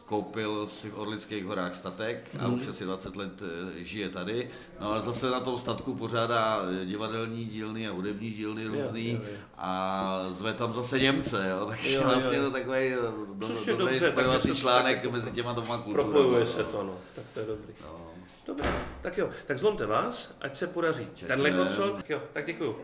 koupil 0.06 0.66
si 0.66 0.90
v 0.90 0.98
Orlických 0.98 1.44
horách 1.44 1.74
statek 1.74 2.30
a 2.38 2.48
Mhm. 2.48 2.54
už 2.54 2.66
asi 2.68 2.84
20 2.84 3.16
let 3.16 3.42
eh, 3.42 3.84
žije 3.84 4.08
tady. 4.08 4.50
No 4.80 4.86
ale 4.90 5.02
zase 5.02 5.30
na 5.30 5.40
tom 5.40 5.58
statku 5.58 5.94
pořádá 5.94 6.60
eh, 6.82 6.86
divadelní 6.86 7.44
dílny 7.44 7.88
a 7.88 7.92
hudební 7.92 8.30
dílny 8.30 8.66
různý 8.66 9.10
jo, 9.12 9.18
jo. 9.22 9.36
a 9.58 10.26
zve 10.30 10.52
tam 10.52 10.72
zase 10.72 10.98
Němce, 10.98 11.48
jo, 11.50 11.66
takže 11.68 11.94
Jo, 11.94 12.00
jo, 12.02 12.08
vlastně 12.08 12.36
jo. 12.36 12.44
to 12.44 12.50
takový 12.50 12.90
do, 13.34 13.48
dobrý 13.48 13.76
dobře, 13.78 14.10
spojovací 14.10 14.54
článek 14.54 15.10
mezi 15.10 15.32
těma 15.32 15.52
dvěma 15.52 15.78
kulturami. 15.78 16.10
Propojuje 16.12 16.46
se 16.46 16.64
to, 16.64 16.82
no, 16.82 16.94
tak 17.16 17.24
to 17.34 17.40
je 17.40 17.46
dobrý. 17.46 17.74
No. 17.82 17.98
Dobrý, 18.46 18.68
tak 19.02 19.18
jo, 19.18 19.30
tak 19.46 19.58
zlomte 19.58 19.86
vás, 19.86 20.34
ať 20.40 20.56
se 20.56 20.66
podaří. 20.66 21.06
Čekne. 21.14 21.36
Tenhle 21.36 21.50
koncol, 21.64 21.90
tak 21.90 22.10
jo, 22.10 22.22
tak 22.32 22.46
děkuju. 22.46 22.76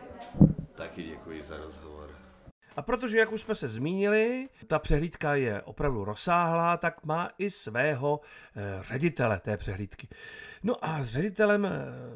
Taky 0.75 1.03
děkuji 1.03 1.43
za 1.43 1.57
rozhovor. 1.57 2.08
A 2.79 2.81
protože, 2.81 3.17
jak 3.17 3.31
už 3.31 3.41
jsme 3.41 3.55
se 3.55 3.67
zmínili, 3.67 4.49
ta 4.67 4.79
přehlídka 4.79 5.35
je 5.35 5.61
opravdu 5.61 6.05
rozsáhlá, 6.05 6.77
tak 6.77 7.03
má 7.03 7.29
i 7.37 7.51
svého 7.51 8.21
eh, 8.55 8.83
ředitele 8.83 9.39
té 9.39 9.57
přehlídky. 9.57 10.07
No 10.63 10.85
a 10.85 11.03
s 11.03 11.07
ředitelem 11.07 11.65
eh, 11.65 11.69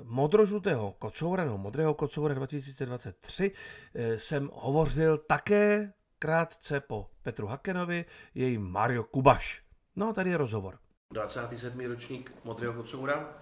modrožlutého 0.03 0.91
kocoura, 0.91 1.43
nebo 1.43 1.57
modrého 1.57 1.93
kocoura 1.93 2.33
2023, 2.33 3.51
eh, 3.95 4.19
jsem 4.19 4.49
hovořil 4.53 5.17
také 5.17 5.93
krátce 6.19 6.79
po 6.79 7.09
Petru 7.21 7.47
Hakenovi, 7.47 8.05
její 8.35 8.57
Mario 8.57 9.03
Kubaš. 9.03 9.63
No 9.95 10.09
a 10.09 10.13
tady 10.13 10.29
je 10.29 10.37
rozhovor. 10.37 10.77
27. 11.13 11.85
ročník 11.85 12.33
Modrého 12.43 12.73
kocoura. 12.73 13.33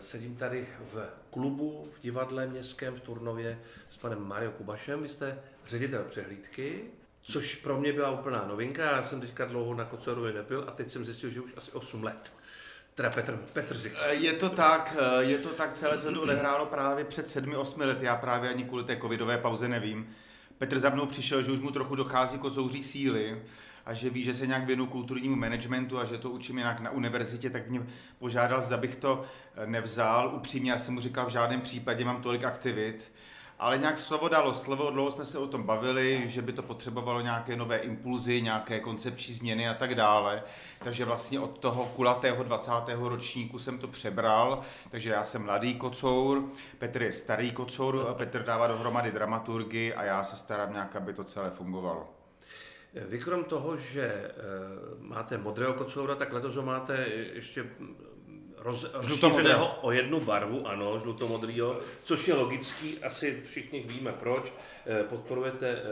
Sedím 0.00 0.36
tady 0.36 0.68
v 0.80 1.08
klubu, 1.30 1.88
v 1.96 2.00
divadle 2.00 2.46
městském 2.46 2.94
v 2.94 3.00
Turnově 3.00 3.58
s 3.88 3.96
panem 3.96 4.22
Mario 4.22 4.50
Kubašem. 4.50 5.02
Vy 5.02 5.08
jste 5.08 5.38
ředitel 5.66 6.04
přehlídky, 6.04 6.84
což 7.22 7.54
pro 7.54 7.80
mě 7.80 7.92
byla 7.92 8.10
úplná 8.10 8.46
novinka. 8.48 8.82
Já 8.82 9.04
jsem 9.04 9.20
teďka 9.20 9.44
dlouho 9.44 9.74
na 9.74 9.84
Kocourovi 9.84 10.32
nebyl 10.32 10.64
a 10.68 10.70
teď 10.70 10.90
jsem 10.90 11.04
zjistil, 11.04 11.30
že 11.30 11.40
už 11.40 11.52
asi 11.56 11.70
8 11.72 12.04
let. 12.04 12.32
Teda 12.94 13.10
Petr, 13.10 13.38
Petr 13.52 13.76
Zik. 13.76 13.92
Je 14.10 14.32
to 14.32 14.48
tak, 14.48 14.96
eh, 14.98 15.24
je 15.24 15.38
to 15.38 15.48
tak, 15.48 15.72
celé 15.72 15.98
se 15.98 16.12
to 16.12 16.22
odehrálo 16.22 16.66
právě 16.66 17.04
před 17.04 17.28
sedmi, 17.28 17.56
osmi 17.56 17.84
lety, 17.84 18.04
já 18.04 18.16
právě 18.16 18.50
ani 18.50 18.64
kvůli 18.64 18.84
té 18.84 18.96
covidové 18.96 19.38
pauze 19.38 19.68
nevím. 19.68 20.16
Petr 20.58 20.78
za 20.78 20.90
mnou 20.90 21.06
přišel, 21.06 21.42
že 21.42 21.52
už 21.52 21.60
mu 21.60 21.70
trochu 21.70 21.94
dochází 21.94 22.38
kocouří 22.38 22.82
síly 22.82 23.42
a 23.86 23.94
že 23.94 24.10
ví, 24.10 24.22
že 24.22 24.34
se 24.34 24.46
nějak 24.46 24.64
věnu 24.64 24.86
kulturnímu 24.86 25.36
managementu 25.36 25.98
a 25.98 26.04
že 26.04 26.18
to 26.18 26.30
učím 26.30 26.58
jinak 26.58 26.80
na 26.80 26.90
univerzitě, 26.90 27.50
tak 27.50 27.68
mě 27.68 27.86
požádal, 28.18 28.62
zda 28.62 28.76
bych 28.76 28.96
to 28.96 29.24
eh, 29.56 29.66
nevzal. 29.66 30.32
Upřímně, 30.36 30.70
já 30.70 30.78
jsem 30.78 30.94
mu 30.94 31.00
říkal, 31.00 31.26
v 31.26 31.30
žádném 31.30 31.60
případě 31.60 32.04
mám 32.04 32.22
tolik 32.22 32.44
aktivit, 32.44 33.12
ale 33.58 33.78
nějak 33.78 33.98
slovo 33.98 34.28
dalo 34.28 34.54
slovo, 34.54 34.90
dlouho 34.90 35.10
jsme 35.10 35.24
se 35.24 35.38
o 35.38 35.46
tom 35.46 35.62
bavili, 35.62 36.22
že 36.26 36.42
by 36.42 36.52
to 36.52 36.62
potřebovalo 36.62 37.20
nějaké 37.20 37.56
nové 37.56 37.78
impulzy, 37.78 38.42
nějaké 38.42 38.80
koncepční 38.80 39.34
změny 39.34 39.68
a 39.68 39.74
tak 39.74 39.94
dále. 39.94 40.42
Takže 40.84 41.04
vlastně 41.04 41.40
od 41.40 41.58
toho 41.58 41.84
kulatého 41.84 42.42
20. 42.42 42.70
ročníku 42.98 43.58
jsem 43.58 43.78
to 43.78 43.88
přebral, 43.88 44.60
takže 44.90 45.10
já 45.10 45.24
jsem 45.24 45.42
mladý 45.42 45.74
kocour, 45.74 46.44
Petr 46.78 47.02
je 47.02 47.12
starý 47.12 47.52
kocour, 47.52 48.14
Petr 48.18 48.44
dává 48.44 48.66
dohromady 48.66 49.10
dramaturgy 49.10 49.94
a 49.94 50.02
já 50.04 50.24
se 50.24 50.36
starám 50.36 50.72
nějak, 50.72 50.96
aby 50.96 51.12
to 51.12 51.24
celé 51.24 51.50
fungovalo. 51.50 52.08
Vy 53.08 53.18
krom 53.18 53.44
toho, 53.44 53.76
že 53.76 54.04
eh, 54.04 54.32
máte 54.98 55.38
modrého 55.38 55.74
kocoura, 55.74 56.14
tak 56.14 56.32
letos 56.32 56.54
ho 56.56 56.62
máte 56.62 57.06
ještě 57.34 57.66
roz, 58.66 58.86
rozšířeného 58.92 59.78
o 59.82 59.92
jednu 59.92 60.20
barvu, 60.20 60.66
ano, 60.66 60.98
žlutomodrýho, 60.98 61.78
což 62.02 62.28
je 62.28 62.34
logický, 62.34 62.98
asi 63.04 63.42
všichni 63.46 63.80
víme 63.80 64.12
proč. 64.12 64.52
Eh, 64.86 65.04
Podporujete 65.04 65.68
eh, 65.68 65.82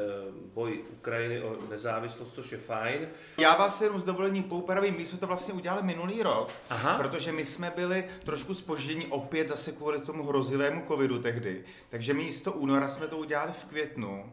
boj 0.54 0.84
Ukrajiny 0.92 1.42
o 1.42 1.56
nezávislost, 1.70 2.34
což 2.34 2.52
je 2.52 2.58
fajn. 2.58 3.08
Já 3.38 3.56
vás 3.56 3.80
jenom 3.80 4.00
s 4.00 4.02
dovolením 4.02 4.42
poupravím, 4.42 4.94
my 4.98 5.06
jsme 5.06 5.18
to 5.18 5.26
vlastně 5.26 5.54
udělali 5.54 5.82
minulý 5.82 6.22
rok, 6.22 6.50
Aha. 6.70 6.98
protože 6.98 7.32
my 7.32 7.44
jsme 7.44 7.72
byli 7.76 8.04
trošku 8.24 8.54
spoždění 8.54 9.06
opět 9.06 9.48
zase 9.48 9.72
kvůli 9.72 10.00
tomu 10.00 10.26
hrozivému 10.26 10.84
covidu 10.88 11.18
tehdy, 11.18 11.64
takže 11.90 12.14
místo 12.14 12.52
února 12.52 12.90
jsme 12.90 13.06
to 13.06 13.16
udělali 13.16 13.52
v 13.52 13.64
květnu 13.64 14.32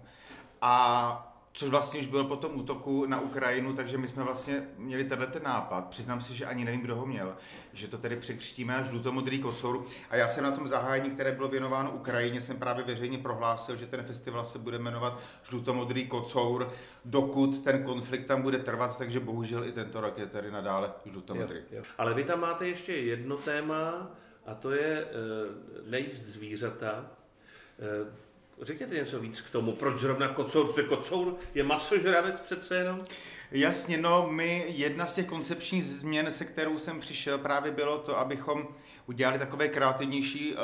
a 0.62 1.31
což 1.54 1.70
vlastně 1.70 2.00
už 2.00 2.08
bylo 2.08 2.24
po 2.24 2.36
tom 2.36 2.60
útoku 2.60 3.06
na 3.06 3.20
Ukrajinu, 3.20 3.74
takže 3.74 3.98
my 3.98 4.08
jsme 4.08 4.24
vlastně 4.24 4.64
měli 4.78 5.04
tenhle 5.04 5.28
ten 5.28 5.44
nápad, 5.44 5.88
přiznám 5.88 6.22
si, 6.22 6.36
že 6.36 6.46
ani 6.46 6.66
nevím, 6.66 6.82
kdo 6.82 6.96
ho 6.96 7.06
měl, 7.06 7.36
že 7.74 7.88
to 7.88 7.98
tedy 7.98 8.16
překřtíme 8.16 8.74
na 8.74 8.84
žlutomodrý 8.84 9.40
kosour 9.40 9.84
a 10.10 10.16
já 10.16 10.28
jsem 10.28 10.44
na 10.44 10.52
tom 10.52 10.68
zahájení, 10.68 11.10
které 11.10 11.32
bylo 11.32 11.48
věnováno 11.48 11.92
Ukrajině, 11.92 12.42
jsem 12.42 12.58
právě 12.58 12.84
veřejně 12.84 13.18
prohlásil, 13.18 13.76
že 13.76 13.88
ten 13.88 14.04
festival 14.04 14.46
se 14.46 14.60
bude 14.60 14.80
jmenovat 14.80 15.20
žlutomodrý 15.50 16.08
kocour, 16.08 16.68
dokud 17.06 17.64
ten 17.64 17.84
konflikt 17.84 18.26
tam 18.26 18.42
bude 18.42 18.60
trvat, 18.60 18.98
takže 18.98 19.20
bohužel 19.20 19.66
i 19.66 19.72
tento 19.72 20.02
rok 20.02 20.18
je 20.18 20.26
tady 20.26 20.52
nadále 20.52 20.92
žlutomodrý. 21.06 21.58
Jo, 21.58 21.78
jo. 21.78 21.84
Ale 21.98 22.14
vy 22.14 22.24
tam 22.24 22.40
máte 22.40 22.68
ještě 22.68 22.94
jedno 22.94 23.38
téma, 23.38 24.12
a 24.46 24.56
to 24.56 24.72
je 24.72 25.06
uh, 25.06 25.90
nejíst 25.92 26.26
zvířata. 26.26 27.12
Uh, 28.02 28.08
řekněte 28.62 28.96
něco 28.96 29.20
víc 29.20 29.42
k 29.42 29.50
tomu, 29.50 29.72
proč 29.72 29.98
zrovna 29.98 30.28
kocour, 30.28 30.68
protože 30.68 30.88
kocour 30.88 31.36
je 31.56 31.64
masožravec 31.64 32.40
přece 32.40 32.76
jenom? 32.76 33.06
Jasně, 33.52 33.98
no 33.98 34.28
my, 34.32 34.66
jedna 34.68 35.06
z 35.06 35.16
těch 35.16 35.26
koncepčních 35.26 35.86
změn, 35.86 36.32
se 36.32 36.46
kterou 36.46 36.78
jsem 36.78 37.00
přišel, 37.00 37.38
právě 37.38 37.72
bylo 37.72 37.98
to, 37.98 38.20
abychom 38.20 38.68
udělali 39.06 39.40
takové 39.40 39.68
kreativnější 39.68 40.54
uh, 40.54 40.60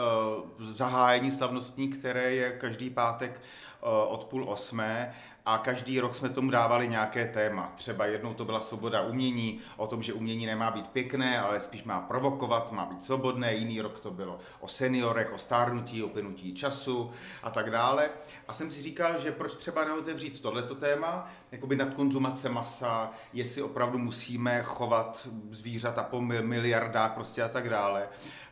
zahájení 0.63 1.31
slavnostní, 1.31 1.89
které 1.89 2.33
je 2.33 2.51
každý 2.51 2.89
pátek 2.89 3.31
uh, 3.31 3.89
od 4.13 4.23
půl 4.23 4.49
osmé 4.49 5.15
a 5.47 5.57
každý 5.57 5.99
rok 5.99 6.15
jsme 6.15 6.29
tomu 6.29 6.51
dávali 6.51 6.87
nějaké 6.87 7.27
téma. 7.27 7.71
Třeba 7.75 8.05
jednou 8.05 8.33
to 8.33 8.45
byla 8.45 8.61
svoboda 8.61 9.01
umění, 9.01 9.59
o 9.77 9.87
tom, 9.87 10.01
že 10.01 10.13
umění 10.13 10.45
nemá 10.45 10.71
být 10.71 10.87
pěkné, 10.87 11.39
ale 11.39 11.59
spíš 11.59 11.83
má 11.83 12.01
provokovat, 12.01 12.71
má 12.71 12.85
být 12.85 13.03
svobodné. 13.03 13.55
Jiný 13.55 13.81
rok 13.81 13.99
to 13.99 14.11
bylo 14.11 14.39
o 14.59 14.67
seniorech, 14.67 15.33
o 15.33 15.37
stárnutí, 15.37 16.03
o 16.03 16.09
plynutí 16.09 16.53
času 16.53 17.11
a 17.43 17.49
tak 17.49 17.71
dále. 17.71 18.09
A 18.47 18.53
jsem 18.53 18.71
si 18.71 18.81
říkal, 18.81 19.19
že 19.19 19.31
proč 19.31 19.53
třeba 19.53 19.85
neotevřít 19.85 20.41
tohleto 20.41 20.75
téma, 20.75 21.29
jakoby 21.51 21.75
nadkonzumace 21.75 22.49
masa, 22.49 23.11
jestli 23.33 23.61
opravdu 23.61 23.97
musíme 23.97 24.63
chovat 24.63 25.27
zvířata 25.51 26.03
po 26.03 26.21
miliardách 26.21 27.11
prostě 27.11 27.43
a 27.43 27.49
tak 27.49 27.69
dále 27.69 28.07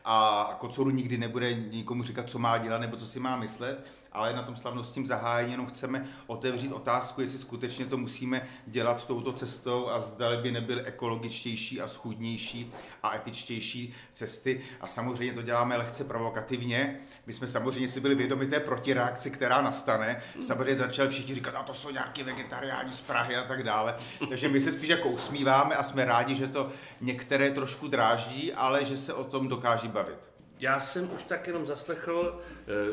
a 0.06 0.56
kocouru 0.60 0.90
nikdy 0.90 1.18
nebude 1.18 1.54
nikomu 1.54 2.04
říkat, 2.04 2.30
co 2.30 2.40
má 2.40 2.58
dělat 2.58 2.82
nebo 2.82 2.98
co 2.98 3.08
si 3.08 3.20
má 3.20 3.36
myslet, 3.36 3.86
ale 4.16 4.34
na 4.34 4.44
tom 4.44 4.56
slavnostním 4.56 5.06
zahájení 5.06 5.52
jenom 5.52 5.68
chceme 5.68 6.06
otevřít 6.28 6.72
otázku, 6.74 7.22
jestli 7.22 7.38
skutečně 7.38 7.86
to 7.86 7.98
musíme 7.98 8.48
dělat 8.66 9.06
touto 9.08 9.34
cestou 9.34 9.90
a 9.90 10.00
zdali 10.00 10.38
by 10.38 10.52
nebyly 10.52 10.82
ekologičtější 10.82 11.82
a 11.82 11.88
schůdnější 11.88 12.72
a 13.04 13.16
etičtější 13.16 13.94
cesty. 14.14 14.62
A 14.82 14.88
samozřejmě 14.88 15.34
to 15.34 15.42
děláme 15.42 15.78
lehce 15.78 16.04
provokativně. 16.04 17.00
My 17.26 17.34
jsme 17.34 17.48
samozřejmě 17.48 17.88
si 17.88 18.00
byli 18.00 18.16
vědomi 18.16 18.48
té 18.48 18.60
protireakce, 18.60 19.30
která 19.30 19.62
nastane. 19.62 20.22
Samozřejmě 20.42 20.76
začali 20.76 21.10
všichni 21.10 21.36
říkat, 21.36 21.56
a 21.56 21.64
to 21.64 21.74
jsou 21.74 21.90
nějaký 21.90 22.24
vegetariáni 22.24 22.92
z 22.92 23.02
Prahy 23.02 23.36
a 23.36 23.44
tak 23.44 23.64
dále. 23.64 23.96
Takže 24.30 24.50
my 24.50 24.62
se 24.62 24.72
spíš 24.72 24.90
jako 24.90 25.10
usmíváme 25.10 25.76
a 25.76 25.84
jsme 25.84 26.06
rádi, 26.06 26.36
že 26.36 26.48
to 26.48 26.70
některé 27.02 27.52
trošku 27.52 27.88
dráždí, 27.88 28.54
ale 28.54 28.86
že 28.86 28.98
se 28.98 29.14
o 29.14 29.24
tom 29.24 29.48
dokáží 29.48 29.88
bavit. 29.88 30.35
Já 30.60 30.80
jsem 30.80 31.12
už 31.16 31.24
tak 31.24 31.48
jenom 31.48 31.66
zaslechl, 31.66 32.42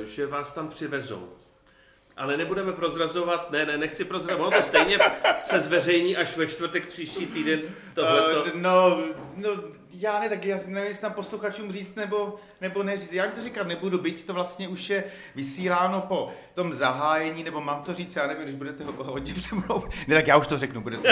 eh, 0.02 0.04
že 0.06 0.26
vás 0.26 0.52
tam 0.52 0.68
přivezou. 0.68 1.32
Ale 2.16 2.36
nebudeme 2.36 2.72
prozrazovat, 2.72 3.50
ne, 3.50 3.66
ne, 3.66 3.78
nechci 3.78 4.04
prozrazovat, 4.04 4.48
ono 4.48 4.62
to 4.62 4.66
stejně 4.66 4.98
se 5.44 5.60
zveřejní 5.60 6.16
až 6.16 6.36
ve 6.36 6.46
čtvrtek 6.46 6.86
příští 6.86 7.26
týden 7.26 7.60
tohleto. 7.94 8.42
Uh, 8.42 8.48
no, 8.54 9.02
no, 9.36 9.50
já 9.94 10.20
ne, 10.20 10.28
tak 10.28 10.44
já 10.44 10.56
nevím, 10.66 10.88
jestli 10.88 11.00
tam 11.00 11.12
posluchačům 11.12 11.72
říct 11.72 11.94
nebo, 11.94 12.36
nebo 12.60 12.82
neříct. 12.82 13.12
Já 13.12 13.26
to 13.26 13.42
říkám, 13.42 13.68
nebudu, 13.68 13.98
byť 13.98 14.26
to 14.26 14.34
vlastně 14.34 14.68
už 14.68 14.90
je 14.90 15.04
vysíláno 15.34 16.00
po 16.00 16.28
tom 16.54 16.72
zahájení, 16.72 17.44
nebo 17.44 17.60
mám 17.60 17.82
to 17.82 17.94
říct, 17.94 18.16
já 18.16 18.26
nevím, 18.26 18.42
když 18.42 18.54
budete 18.54 18.84
hodně 18.96 19.34
přemlouvat. 19.34 19.90
Ne, 20.08 20.14
tak 20.14 20.26
já 20.26 20.36
už 20.36 20.46
to 20.46 20.58
řeknu, 20.58 20.80
bude 20.80 20.96
to. 20.96 21.08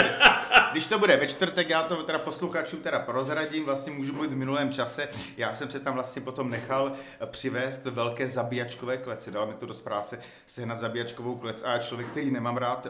Když 0.71 0.87
to 0.87 0.99
bude 0.99 1.17
ve 1.17 1.27
čtvrtek, 1.27 1.69
já 1.69 1.83
to 1.83 2.03
teda 2.03 2.19
posluchačům 2.19 2.79
teda 2.79 2.99
prozradím, 2.99 3.65
vlastně 3.65 3.91
můžu 3.91 4.13
mluvit 4.13 4.31
v 4.31 4.37
minulém 4.37 4.71
čase. 4.71 5.07
Já 5.37 5.55
jsem 5.55 5.71
se 5.71 5.79
tam 5.79 5.93
vlastně 5.93 6.21
potom 6.21 6.49
nechal 6.49 6.91
přivést 7.25 7.85
ve 7.85 7.91
velké 7.91 8.27
zabíjačkové 8.27 8.97
kleci, 8.97 9.31
dal 9.31 9.47
mi 9.47 9.53
to 9.53 9.65
dost 9.65 9.81
práce 9.81 10.19
sehnat 10.47 10.79
zabíjačkovou 10.79 11.35
klec 11.35 11.63
a 11.63 11.71
já 11.71 11.79
člověk, 11.79 12.09
který 12.09 12.31
nemám 12.31 12.57
rád 12.57 12.87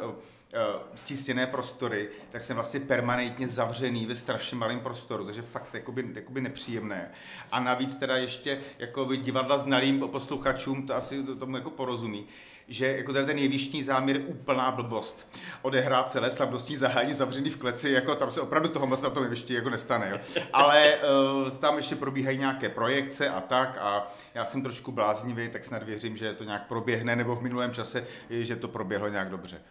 tistěné 1.04 1.48
prostory, 1.48 2.10
tak 2.32 2.44
jsem 2.44 2.56
vlastně 2.56 2.80
permanentně 2.80 3.48
zavřený 3.48 4.06
ve 4.06 4.16
strašně 4.16 4.58
malém 4.58 4.80
prostoru, 4.80 5.26
takže 5.26 5.42
fakt 5.42 5.74
jakoby, 5.74 6.06
jakoby 6.16 6.42
nepříjemné. 6.42 7.12
A 7.52 7.60
navíc 7.60 7.98
teda 7.98 8.18
ještě 8.18 8.60
jako 8.80 9.16
divadla 9.16 9.58
znalým 9.58 10.00
posluchačům 10.00 10.88
to 10.88 10.96
asi 10.96 11.24
tomu 11.24 11.56
jako 11.56 11.70
porozumí 11.70 12.28
že 12.72 12.98
jako 12.98 13.14
ten 13.14 13.38
jevištní 13.38 13.84
záměr 13.84 14.16
je 14.16 14.26
úplná 14.26 14.72
blbost. 14.72 15.38
Odehrát 15.62 16.10
celé 16.10 16.30
slavnostní 16.30 16.76
zahájení 16.78 17.14
zavřený 17.14 17.50
v 17.50 17.58
kleci, 17.58 17.90
jako 17.90 18.16
tam 18.16 18.32
se 18.32 18.42
opravdu 18.42 18.70
toho 18.70 18.88
moc 18.88 19.02
na 19.02 19.10
tom 19.10 19.24
jevišti 19.24 19.54
jako 19.54 19.70
nestane. 19.70 20.10
Jo. 20.12 20.44
Ale 20.54 20.96
uh, 20.96 21.50
tam 21.50 21.78
ještě 21.78 21.96
probíhají 21.96 22.38
nějaké 22.38 22.70
projekce 22.70 23.30
a 23.30 23.42
tak 23.42 23.78
a 23.78 24.08
já 24.34 24.46
jsem 24.46 24.62
trošku 24.62 24.92
bláznivý, 24.92 25.50
tak 25.50 25.66
snad 25.66 25.84
věřím, 25.84 26.18
že 26.18 26.34
to 26.34 26.44
nějak 26.44 26.68
proběhne, 26.68 27.16
nebo 27.16 27.36
v 27.36 27.42
minulém 27.42 27.72
čase, 27.72 28.08
že 28.30 28.56
to 28.56 28.68
proběhlo 28.68 29.08
nějak 29.08 29.30
dobře. 29.30 29.62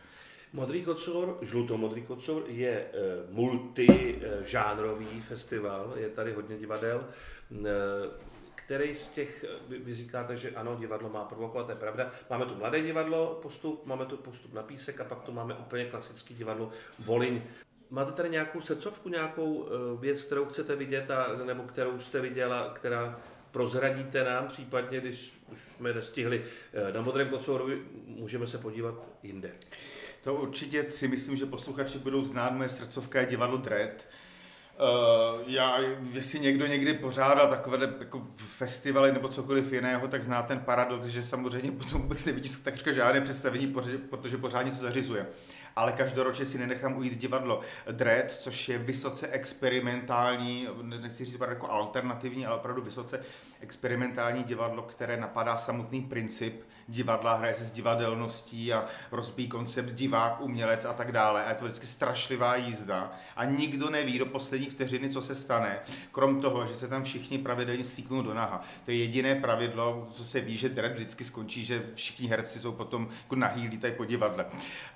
Modrý 0.53 0.83
kocour, 0.83 1.39
žlutomodrý 1.43 2.03
kocour 2.03 2.45
je 2.47 2.71
e, 2.71 2.89
multižánrový 3.31 5.21
festival, 5.21 5.93
je 5.97 6.09
tady 6.09 6.33
hodně 6.33 6.59
divadel. 6.59 7.05
E, 7.05 7.71
který 8.55 8.95
z 8.95 9.09
těch, 9.09 9.45
vy, 9.69 9.79
vy 9.79 9.95
říkáte, 9.95 10.37
že 10.37 10.51
ano, 10.51 10.77
divadlo 10.81 11.09
má 11.09 11.25
provokovat, 11.25 11.67
to 11.67 11.73
je 11.73 11.77
pravda. 11.77 12.11
Máme 12.31 12.47
tu 12.47 12.55
mladé 12.55 12.83
divadlo, 12.83 13.39
postup, 13.43 13.87
máme 13.87 14.07
tu 14.07 14.17
postup 14.17 14.53
na 14.55 14.63
písek 14.63 15.01
a 15.01 15.05
pak 15.05 15.21
tu 15.23 15.33
máme 15.33 15.55
úplně 15.55 15.85
klasický 15.85 16.35
divadlo 16.35 16.71
Voliň. 16.99 17.43
Máte 17.91 18.13
tady 18.13 18.31
nějakou 18.31 18.61
srdcovku, 18.61 19.09
nějakou 19.09 19.69
věc, 20.01 20.25
kterou 20.25 20.45
chcete 20.45 20.77
vidět, 20.77 21.11
a, 21.11 21.45
nebo 21.45 21.63
kterou 21.63 21.99
jste 21.99 22.21
viděla, 22.21 22.71
která 22.75 23.21
prozradíte 23.51 24.25
nám, 24.25 24.49
případně 24.49 25.01
když 25.01 25.33
už 25.53 25.59
jsme 25.77 25.93
nestihli 25.93 26.45
eh, 26.73 26.93
na 26.93 27.03
Modrém 27.03 27.29
kocourovi, 27.29 27.83
můžeme 28.07 28.47
se 28.47 28.59
podívat 28.59 28.95
jinde. 29.23 29.51
To 30.24 30.35
určitě 30.35 30.90
si 30.90 31.09
myslím, 31.09 31.37
že 31.37 31.46
posluchači 31.46 31.98
budou 31.98 32.24
znát 32.24 32.52
moje 32.52 32.68
srdcovka 32.68 33.20
je 33.20 33.26
divadlo 33.26 33.56
Dread. 33.56 34.09
Uh, 34.80 35.40
já, 35.46 35.78
jestli 36.12 36.40
někdo 36.40 36.66
někdy 36.66 36.94
pořádal 36.94 37.48
takové 37.48 37.94
jako 37.98 38.26
festivaly 38.37 39.12
nebo 39.12 39.28
cokoliv 39.28 39.72
jiného, 39.72 40.09
tak 40.09 40.22
zná 40.22 40.42
ten 40.42 40.61
paradox, 40.61 41.06
že 41.06 41.22
samozřejmě 41.22 41.72
potom 41.72 42.02
vůbec 42.02 42.26
nevidí 42.26 42.50
takřka 42.62 42.92
žádné 42.92 43.20
představení, 43.20 43.74
protože 44.11 44.38
pořád 44.38 44.62
něco 44.62 44.80
zařizuje 44.80 45.26
ale 45.76 45.92
každoročně 45.92 46.46
si 46.46 46.59
nenechám 46.59 46.96
ujít 46.96 47.18
divadlo 47.18 47.61
Dread, 47.90 48.30
což 48.30 48.68
je 48.68 48.78
vysoce 48.78 49.28
experimentální, 49.28 50.68
nechci 50.83 51.24
říct 51.24 51.40
jako 51.48 51.70
alternativní, 51.70 52.46
ale 52.46 52.56
opravdu 52.56 52.83
vysoce 52.83 53.20
experimentální 53.61 54.42
divadlo, 54.44 54.83
které 54.83 55.16
napadá 55.16 55.56
samotný 55.56 56.00
princip 56.00 56.62
divadla, 56.88 57.35
hraje 57.35 57.54
se 57.54 57.64
s 57.64 57.70
divadelností 57.70 58.72
a 58.72 58.85
rozbíjí 59.12 59.48
koncept 59.48 59.92
divák, 59.92 60.40
umělec 60.40 60.85
a 60.85 60.92
tak 60.92 61.12
dále. 61.12 61.44
A 61.44 61.48
je 61.48 61.54
to 61.54 61.64
vždycky 61.64 61.87
strašlivá 61.87 62.56
jízda 62.56 63.12
a 63.37 63.44
nikdo 63.44 63.90
neví 63.90 64.18
do 64.18 64.26
poslední 64.26 64.66
vteřiny, 64.66 65.09
co 65.09 65.22
se 65.22 65.35
stane, 65.35 65.78
krom 66.12 66.40
toho, 66.40 66.66
že 66.66 66.74
se 66.74 66.88
tam 66.88 67.04
všichni 67.04 67.38
pravidelně 67.38 67.85
stýknou 67.85 68.22
do 68.22 68.35
naha. 68.35 68.62
To 68.85 68.90
je 68.90 68.96
jediné 68.96 69.35
pravidlo, 69.35 70.06
co 70.11 70.24
se 70.24 70.40
ví, 70.40 70.56
že 70.56 70.68
Dread 70.68 70.92
vždycky 70.92 71.24
skončí, 71.24 71.64
že 71.64 71.83
všichni 71.94 72.28
herci 72.28 72.61
jsou 72.61 72.72
potom 72.72 73.09
jako 73.22 73.37
nahý, 73.37 73.68
lítají 73.68 73.94
po 73.94 74.04
divadle. 74.04 74.46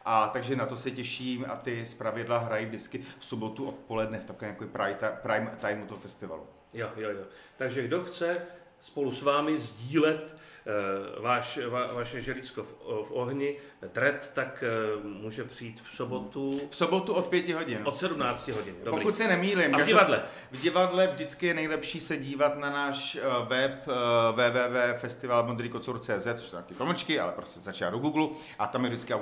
A 0.04 0.26
takže 0.26 0.56
na 0.56 0.63
to 0.66 0.77
se 0.77 0.90
těším 0.90 1.46
a 1.48 1.57
ty 1.57 1.87
zpravidla 1.87 2.38
hrají 2.38 2.66
vždycky 2.66 3.05
v 3.18 3.24
sobotu 3.24 3.64
odpoledne 3.64 4.20
v 4.20 4.24
takovém 4.24 4.50
jako 4.50 4.64
prime, 5.22 5.50
timeu 5.61 5.87
toho 5.87 6.00
festivalu. 6.00 6.46
Jo, 6.72 6.90
jo, 6.96 7.11
jo. 7.11 7.24
Takže 7.59 7.83
kdo 7.83 8.05
chce 8.05 8.37
spolu 8.83 9.12
s 9.12 9.22
vámi 9.22 9.59
sdílet 9.59 10.37
váš, 11.20 11.59
va, 11.68 11.87
vaše 11.92 12.20
želízko 12.20 12.62
v, 12.62 12.74
v 13.09 13.12
ohni, 13.12 13.57
tret, 13.92 14.31
tak 14.35 14.64
uh, 14.96 15.05
může 15.05 15.44
přijít 15.44 15.83
v 15.83 15.96
sobotu. 15.96 16.61
V 16.70 16.77
sobotu 16.77 17.14
od 17.14 17.27
5 17.27 17.48
hodin. 17.48 17.79
Od 17.85 17.98
17 17.98 18.48
hodin. 18.48 18.74
Dobrý. 18.85 19.00
Pokud 19.00 19.14
se 19.14 19.29
nemýlím. 19.29 19.74
A 19.74 19.79
v 19.79 19.85
divadle? 19.85 20.22
V 20.53 20.61
divadle 20.61 21.07
vždycky 21.07 21.46
je 21.46 21.55
nejlepší 21.55 22.00
se 22.00 22.16
dívat 22.16 22.59
na 22.59 22.70
náš 22.70 23.14
uh, 23.16 23.48
web 23.48 23.87
www.festivalmodrýkocour.cz, 24.33 26.27
což 26.35 26.44
jsou 26.44 26.57
taky 26.57 26.74
pomlčky, 26.74 27.20
ale 27.20 27.33
prostě 27.33 27.61
začíná 27.61 27.90
do 27.90 27.98
Google 27.98 28.29
a 28.59 28.66
tam 28.66 28.85
je 28.85 28.90
vždycky 28.90 29.14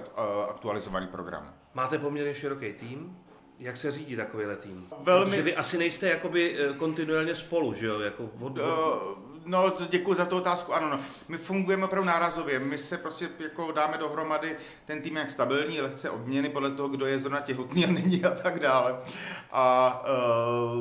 aktualizovaný 0.49 1.07
program. 1.07 1.55
Máte 1.75 1.99
poměrně 1.99 2.35
široký 2.35 2.73
tým? 2.73 3.19
Jak 3.59 3.77
se 3.77 3.91
řídí 3.91 4.17
takovýhle 4.17 4.57
tým? 4.57 4.87
Velmi... 4.99 5.31
Protože 5.31 5.43
vy 5.43 5.57
asi 5.57 5.79
nejste 5.79 6.09
jakoby 6.09 6.57
kontinuálně 6.77 7.35
spolu, 7.35 7.75
že 7.75 7.87
jo? 7.87 8.01
Jako 8.01 8.31
od, 8.41 8.59
od... 8.59 8.59
Uh, 8.59 9.32
No, 9.47 9.73
děkuji 9.89 10.15
za 10.15 10.25
tu 10.25 10.37
otázku. 10.37 10.75
Ano, 10.75 10.91
no. 10.91 11.01
My 11.29 11.39
fungujeme 11.39 11.85
opravdu 11.85 12.07
nárazově. 12.07 12.59
My 12.59 12.79
se 12.79 12.99
prostě 12.99 13.29
jako 13.39 13.73
dáme 13.73 13.99
dohromady 13.99 14.57
ten 14.85 15.03
tým 15.03 15.17
jak 15.17 15.31
stabilní, 15.31 15.81
lehce 15.81 16.11
obměny 16.11 16.49
podle 16.49 16.71
toho, 16.71 16.89
kdo 16.89 17.07
je 17.07 17.19
zrovna 17.19 17.41
těhotný 17.41 17.85
a 17.85 17.91
není 17.91 18.25
a 18.25 18.31
tak 18.31 18.61
dále. 18.61 18.97
A 19.53 20.05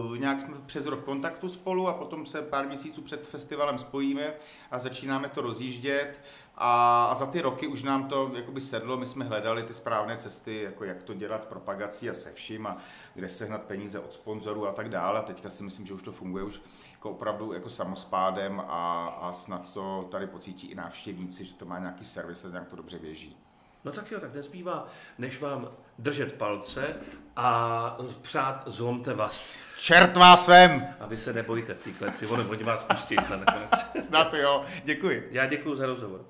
uh, 0.10 0.18
nějak 0.18 0.40
jsme 0.40 0.58
přes 0.66 0.86
rok 0.86 1.00
v 1.00 1.04
kontaktu 1.04 1.50
spolu 1.50 1.88
a 1.88 1.94
potom 1.94 2.26
se 2.26 2.42
pár 2.42 2.68
měsíců 2.68 3.02
před 3.02 3.28
festivalem 3.28 3.78
spojíme 3.78 4.34
a 4.72 4.80
začínáme 4.80 5.30
to 5.30 5.42
rozjíždět. 5.42 6.20
A, 6.64 7.06
a 7.06 7.16
za 7.16 7.26
ty 7.26 7.42
roky 7.42 7.68
už 7.68 7.84
nám 7.84 8.08
to 8.08 8.32
jakoby 8.36 8.62
sedlo, 8.62 8.98
my 8.98 9.08
jsme 9.08 9.26
hledali 9.26 9.64
ty 9.64 9.74
správné 9.74 10.18
cesty, 10.18 10.62
jako 10.62 10.84
jak 10.84 11.04
to 11.04 11.14
dělat 11.14 11.44
s 11.44 11.46
propagací 11.46 12.10
a 12.10 12.14
se 12.14 12.34
vším 12.34 12.68
a 12.68 12.78
kde 13.14 13.30
sehnat 13.30 13.62
peníze 13.62 14.00
od 14.00 14.14
sponzorů 14.14 14.68
a 14.68 14.72
tak 14.72 14.90
dále. 14.90 15.20
A 15.20 15.24
teďka 15.24 15.50
si 15.50 15.64
myslím, 15.64 15.86
že 15.86 15.94
už 15.94 16.02
to 16.02 16.12
funguje 16.12 16.44
už 16.44 16.62
jako 16.92 17.12
opravdu 17.12 17.54
jako 17.54 17.70
samospádem 17.70 18.60
a, 18.60 19.08
a 19.22 19.34
snad 19.34 19.74
to 19.74 20.08
tady 20.12 20.28
pocítí 20.28 20.68
i 20.68 20.76
návštěvníci, 20.76 21.46
že 21.46 21.54
to 21.54 21.66
má 21.66 21.80
nějaký 21.80 22.06
servis 22.06 22.46
a 22.46 22.50
nějak 22.50 22.68
to 22.68 22.76
dobře 22.76 23.00
běží. 23.00 23.38
No 23.84 23.92
tak 23.92 24.12
jo, 24.12 24.20
tak 24.20 24.34
nezbývá, 24.34 24.88
než 25.18 25.42
vám 25.42 25.68
držet 26.00 26.34
palce 26.34 26.96
a 27.36 27.98
přát 28.22 28.64
zlomte 28.66 29.14
vás. 29.14 29.56
Čert 29.78 30.18
vás 30.18 30.48
vem! 30.48 30.88
A 31.00 31.06
vy 31.06 31.18
se 31.18 31.34
nebojte 31.34 31.74
v 31.74 31.84
té 31.84 31.92
kleci, 31.92 32.28
ono, 32.28 32.50
oni 32.50 32.64
vás 32.64 32.84
pustí 32.84 33.16
snad 33.28 33.40
nakonec. 33.40 33.70
Snad 34.08 34.34
jo, 34.34 34.66
děkuji. 34.84 35.28
Já 35.32 35.46
děkuji 35.46 35.76
za 35.76 35.86
rozhovor. 35.86 36.26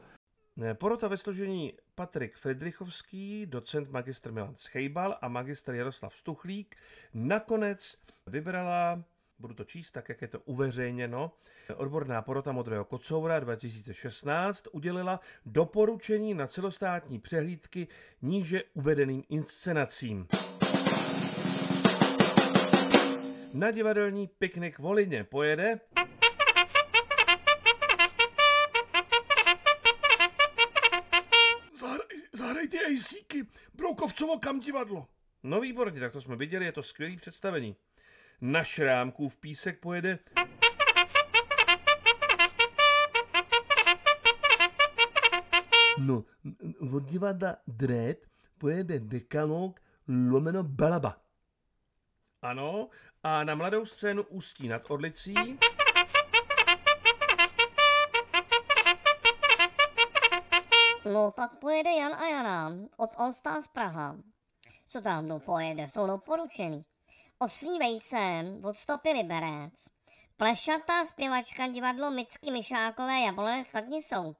Porota 0.73 1.07
ve 1.07 1.17
složení 1.17 1.73
Patrik 1.95 2.35
Fridrichovský, 2.35 3.45
docent 3.45 3.89
magistr 3.89 4.31
Milan 4.31 4.55
Schejbal 4.55 5.17
a 5.21 5.27
magistr 5.27 5.73
Jaroslav 5.73 6.15
Stuchlík 6.15 6.75
nakonec 7.13 7.97
vybrala 8.27 9.03
budu 9.39 9.53
to 9.53 9.63
číst 9.63 9.91
tak, 9.91 10.09
jak 10.09 10.21
je 10.21 10.27
to 10.27 10.39
uveřejněno. 10.39 11.31
Odborná 11.75 12.21
porota 12.21 12.51
Modrého 12.51 12.85
kocoura 12.85 13.39
2016 13.39 14.67
udělila 14.71 15.19
doporučení 15.45 16.33
na 16.33 16.47
celostátní 16.47 17.19
přehlídky 17.19 17.87
níže 18.21 18.63
uvedeným 18.73 19.23
inscenacím. 19.29 20.27
Na 23.53 23.71
divadelní 23.71 24.27
piknik 24.27 24.79
Volině 24.79 25.23
pojede 25.23 25.79
Zahrajte 32.71 32.93
ejsíky, 32.93 33.47
Broukovcovo 33.73 34.39
kam 34.39 34.59
divadlo. 34.59 35.07
No 35.43 35.61
výborně, 35.61 35.99
tak 35.99 36.11
to 36.11 36.21
jsme 36.21 36.35
viděli, 36.35 36.65
je 36.65 36.71
to 36.71 36.83
skvělé 36.83 37.15
představení 37.17 37.75
na 38.41 38.63
šrámku 38.63 39.29
v 39.29 39.35
písek 39.35 39.79
pojede 39.79 40.19
No, 45.97 46.23
od 46.93 47.03
divadla 47.03 47.57
Dread 47.67 48.17
pojede 48.57 48.99
dekalog 48.99 49.79
lomeno 50.31 50.63
Balaba. 50.63 51.21
Ano, 52.41 52.89
a 53.23 53.43
na 53.43 53.55
mladou 53.55 53.85
scénu 53.85 54.23
Ústí 54.23 54.67
nad 54.67 54.91
Orlicí 54.91 55.35
No, 61.05 61.31
tak 61.31 61.59
pojede 61.59 61.91
Jan 61.91 62.13
a 62.13 62.27
Jana 62.27 62.71
od 62.97 63.09
All 63.17 63.33
Stars 63.33 63.67
Praha. 63.67 64.15
Co 64.87 65.01
tam 65.01 65.27
no 65.27 65.39
pojede, 65.39 65.87
jsou 65.87 66.07
doporučený. 66.07 66.85
Oslí 67.39 67.79
vejce 67.79 68.17
od 68.63 68.77
stopy 68.77 69.09
Liberec. 69.09 69.73
Plešatá 70.37 71.05
zpěvačka 71.05 71.67
divadlo 71.67 72.11
Micky 72.11 72.51
Myšákové 72.51 73.19
Jablonec 73.19 73.67
Sladní 73.67 74.01
jsou. 74.01 74.35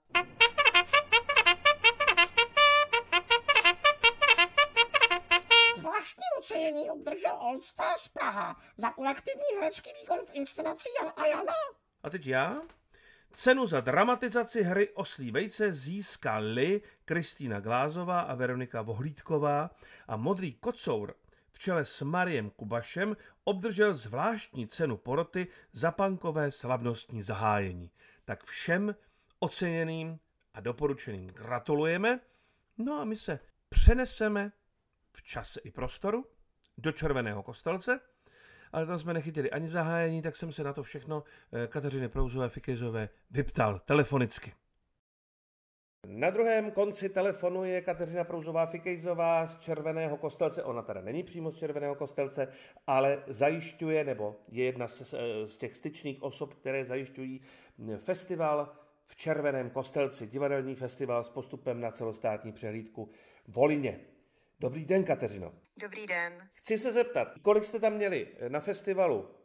Zvláštní 5.78 6.24
ocenění 6.40 6.90
obdržel 6.90 7.36
All 7.36 7.62
Stars 7.62 8.08
Praha 8.08 8.56
za 8.78 8.92
kolektivní 8.92 9.44
herecký 9.56 9.90
výkon 10.02 10.26
v 10.26 10.36
inscenaci 10.36 10.90
Jan 11.02 11.14
a 11.16 11.26
Jana. 11.26 11.54
A 12.04 12.10
teď 12.10 12.26
já? 12.28 12.62
Cenu 13.34 13.68
za 13.68 13.82
dramatizaci 13.82 14.64
hry 14.64 14.90
Oslí 14.90 15.32
vejce 15.32 15.74
získali 15.74 16.82
Kristýna 17.06 17.60
Glázová 17.60 18.20
a 18.20 18.36
Veronika 18.36 18.82
Vohlídková 18.82 19.70
a 20.08 20.16
Modrý 20.16 20.54
kocour 20.54 21.16
v 21.50 21.60
čele 21.60 21.86
s 21.86 22.02
Mariem 22.02 22.50
Kubašem 22.50 23.18
obdržel 23.44 23.96
zvláštní 23.96 24.68
cenu 24.68 24.98
poroty 24.98 25.48
za 25.72 25.92
pankové 25.92 26.52
slavnostní 26.52 27.24
zahájení. 27.24 27.92
Tak 28.26 28.44
všem 28.44 28.96
oceněným 29.40 30.20
a 30.54 30.62
doporučeným 30.62 31.28
gratulujeme. 31.28 32.20
No 32.78 33.00
a 33.00 33.06
my 33.06 33.16
se 33.16 33.40
přeneseme 33.70 34.52
v 35.12 35.24
čase 35.24 35.60
i 35.64 35.72
prostoru 35.72 36.26
do 36.78 36.92
Červeného 36.92 37.44
kostelce, 37.44 38.00
ale 38.72 38.86
tam 38.86 39.00
jsme 39.00 39.14
nechytili 39.14 39.52
ani 39.52 39.70
zahájení, 39.70 40.22
tak 40.22 40.36
jsem 40.36 40.52
se 40.52 40.64
na 40.64 40.74
to 40.74 40.84
všechno 40.84 41.24
eh, 41.54 41.68
Kateřiny 41.68 42.10
Prouzové 42.10 42.50
Fikejzové 42.50 43.10
vyptal 43.32 43.80
telefonicky. 43.86 44.54
Na 46.08 46.30
druhém 46.30 46.72
konci 46.72 47.10
telefonu 47.10 47.64
je 47.64 47.82
Kateřina 47.82 48.24
Prouzová 48.24 48.66
Fikejzová 48.66 49.48
z 49.48 49.60
Červeného 49.60 50.18
kostelce. 50.18 50.64
Ona 50.64 50.82
teda 50.82 51.02
není 51.02 51.24
přímo 51.24 51.52
z 51.52 51.58
Červeného 51.58 51.96
kostelce, 51.96 52.48
ale 52.88 53.24
zajišťuje, 53.28 54.04
nebo 54.04 54.36
je 54.52 54.66
jedna 54.66 54.88
z, 54.88 55.14
z 55.46 55.58
těch 55.58 55.78
styčných 55.78 56.24
osob, 56.24 56.54
které 56.54 56.86
zajišťují 56.86 57.42
festival 57.98 58.74
v 59.06 59.16
Červeném 59.16 59.70
kostelci, 59.70 60.28
divadelní 60.28 60.76
festival 60.76 61.24
s 61.24 61.30
postupem 61.30 61.82
na 61.82 61.92
celostátní 61.92 62.52
přehlídku 62.52 63.10
Volině. 63.48 64.00
Dobrý 64.60 64.86
den, 64.86 65.04
Kateřino. 65.04 65.54
Dobrý 65.82 66.08
den. 66.08 66.50
Chci 66.54 66.78
se 66.78 66.92
zeptat, 66.92 67.28
kolik 67.42 67.64
jste 67.64 67.80
tam 67.80 67.94
měli 67.94 68.38
na 68.48 68.60
festivalu 68.60 69.36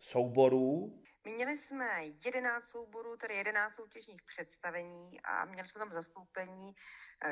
souborů, 0.00 1.02
Měli 1.24 1.56
jsme 1.56 2.04
11 2.24 2.64
souborů, 2.64 3.16
tedy 3.16 3.34
11 3.34 3.74
soutěžních 3.74 4.22
představení 4.22 5.20
a 5.20 5.44
měli 5.44 5.68
jsme 5.68 5.78
tam 5.78 5.92
zastoupení 5.92 6.70
eh, 6.70 6.76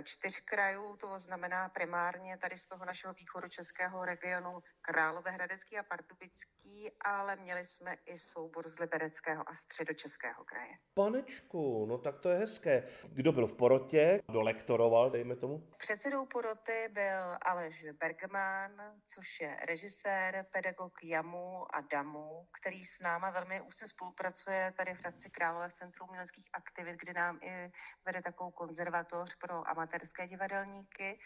čtyř 0.03 0.40
krajů, 0.40 0.96
to 0.96 1.18
znamená 1.18 1.68
primárně 1.68 2.38
tady 2.38 2.59
z 2.59 2.66
toho 2.66 2.85
našeho 2.85 3.14
východu 3.14 3.48
českého 3.48 4.05
regionu 4.05 4.62
Královéhradecký 4.81 5.79
a 5.79 5.83
Pardubický, 5.83 6.90
ale 7.05 7.37
měli 7.37 7.64
jsme 7.64 7.96
i 8.07 8.18
soubor 8.18 8.68
z 8.68 8.79
Libereckého 8.79 9.48
a 9.48 9.55
středočeského 9.55 10.44
kraje. 10.44 10.72
Panečku, 10.94 11.87
no 11.87 11.98
tak 11.98 12.20
to 12.20 12.29
je 12.29 12.38
hezké. 12.38 12.88
Kdo 13.12 13.33
byl 13.33 13.46
v 13.46 13.57
porotě, 13.57 14.20
kdo 14.29 14.42
lektoroval, 14.42 15.11
dejme 15.11 15.37
tomu? 15.37 15.68
Předsedou 15.79 16.26
poroty 16.26 16.88
byl 16.92 17.38
Aleš 17.42 17.85
Bergman, 17.92 18.72
což 19.14 19.40
je 19.40 19.57
režisér, 19.68 20.46
pedagog 20.53 21.05
Jamu 21.05 21.74
a 21.74 21.81
Damu, 21.81 22.46
který 22.61 22.85
s 22.85 23.00
náma 23.00 23.31
velmi 23.31 23.61
úzce 23.61 23.88
spolupracuje 23.88 24.72
tady 24.76 24.94
v 24.94 24.98
Hradci 24.98 25.31
Králové 25.31 25.68
v 25.68 25.74
Centru 25.74 26.07
uměleckých 26.07 26.48
aktivit, 26.53 26.96
kde 26.96 27.12
nám 27.12 27.38
i 27.42 27.72
vede 28.05 28.22
takovou 28.22 28.50
konzervatoř 28.50 29.37
pro 29.37 29.68
amatérské 29.81 30.29
divadelníky. 30.29 31.19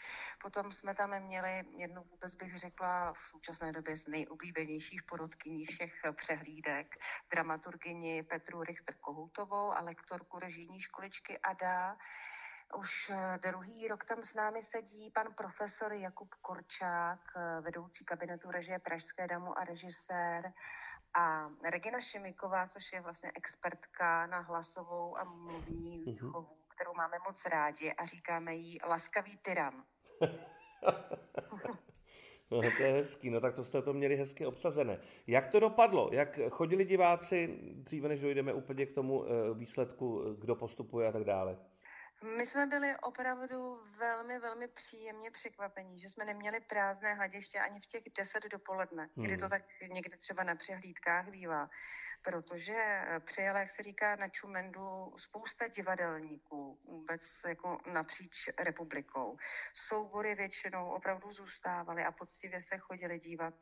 Potom 0.43 0.73
jsme 0.73 0.95
tam 0.95 1.21
měli 1.21 1.65
jednu, 1.77 2.03
vůbec 2.03 2.35
bych 2.35 2.59
řekla, 2.59 3.13
v 3.13 3.19
současné 3.19 3.73
době 3.73 3.97
z 3.97 4.09
nejoblíbenějších 4.09 5.03
porotkyní 5.03 5.67
všech 5.67 5.93
přehlídek, 6.17 6.95
dramaturgyni 7.31 8.23
Petru 8.23 8.63
Richter-Kohoutovou 8.63 9.73
a 9.73 9.81
lektorku 9.81 10.39
režijní 10.39 10.81
školičky 10.81 11.39
ADA. 11.39 11.97
Už 12.79 13.11
eh, 13.11 13.39
druhý 13.43 13.89
rok 13.89 14.05
tam 14.05 14.23
s 14.23 14.35
námi 14.35 14.63
sedí 14.63 15.11
pan 15.11 15.35
profesor 15.35 15.93
Jakub 15.93 16.35
Korčák, 16.43 17.21
eh, 17.37 17.61
vedoucí 17.61 18.05
kabinetu 18.05 18.51
režie 18.51 18.79
Pražské 18.79 19.27
damu 19.27 19.59
a 19.59 19.65
režisér 19.65 20.53
a 21.15 21.51
Regina 21.71 22.01
Šimiková, 22.01 22.69
což 22.69 22.93
je 22.93 23.01
vlastně 23.01 23.33
expertka 23.35 24.27
na 24.27 24.41
hlasovou 24.41 25.19
a 25.19 25.25
mluvní 25.25 25.99
výchovu, 25.99 26.64
kterou 26.75 26.95
máme 26.95 27.17
moc 27.27 27.47
rádi 27.47 27.93
a 27.93 28.05
říkáme 28.05 28.55
jí 28.55 28.79
laskavý 28.89 29.39
tyran. 29.43 29.85
No, 32.51 32.61
to 32.77 32.83
je 32.83 32.93
hezký, 32.93 33.31
no 33.31 33.41
tak 33.41 33.55
to 33.55 33.65
jste 33.65 33.83
to 33.83 33.93
měli 33.93 34.17
hezky 34.17 34.47
obsazené. 34.47 34.99
Jak 35.27 35.49
to 35.49 35.61
dopadlo? 35.61 36.11
Jak 36.13 36.39
chodili 36.51 36.85
diváci, 36.85 37.59
dříve 37.63 38.09
než 38.09 38.21
dojdeme 38.21 38.53
úplně 38.53 38.87
k 38.87 38.95
tomu 38.95 39.25
eh, 39.25 39.55
výsledku, 39.55 40.23
eh, 40.23 40.41
kdo 40.41 40.57
postupuje 40.57 41.09
a 41.09 41.13
tak 41.13 41.25
dále? 41.25 41.59
My 42.37 42.47
jsme 42.47 42.67
byli 42.67 42.97
opravdu 43.03 43.81
velmi, 43.99 44.39
velmi 44.39 44.69
příjemně 44.69 45.31
překvapení, 45.31 45.99
že 45.99 46.09
jsme 46.09 46.25
neměli 46.25 46.61
prázdné 46.61 47.15
hlediště 47.15 47.61
ani 47.61 47.81
v 47.81 47.87
těch 47.87 48.03
10 48.19 48.43
dopoledne, 48.53 49.09
hmm. 49.17 49.27
kdy 49.27 49.37
to 49.37 49.49
tak 49.49 49.63
někde 49.93 50.17
třeba 50.17 50.45
na 50.45 50.55
přehlídkách 50.55 51.29
bývá. 51.29 51.71
Protože 52.25 53.05
přijela, 53.19 53.61
jak 53.61 53.71
se 53.71 53.83
říká, 53.83 54.17
na 54.17 54.29
Čumendu 54.29 55.15
spousta 55.17 55.69
divadelníků, 55.69 56.81
vůbec 56.85 57.23
jako 57.49 57.79
napříč 57.93 58.49
republikou. 58.59 59.37
Soubory 59.75 60.35
většinou 60.35 60.91
opravdu 60.91 61.33
zůstávaly 61.33 62.05
a 62.05 62.13
poctivě 62.13 62.63
se 62.63 62.79
chodili 62.79 63.21
dívat 63.21 63.55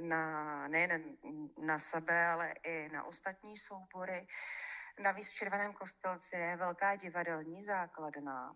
na, 0.00 0.68
nejen 0.68 1.16
na 1.58 1.78
sebe, 1.78 2.26
ale 2.26 2.54
i 2.62 2.88
na 2.88 3.04
ostatní 3.04 3.58
soubory. 3.58 4.26
Navíc 5.02 5.30
v 5.30 5.34
Červeném 5.34 5.72
kostelci 5.72 6.36
je 6.36 6.56
velká 6.56 6.96
divadelní 6.96 7.64
základna, 7.64 8.54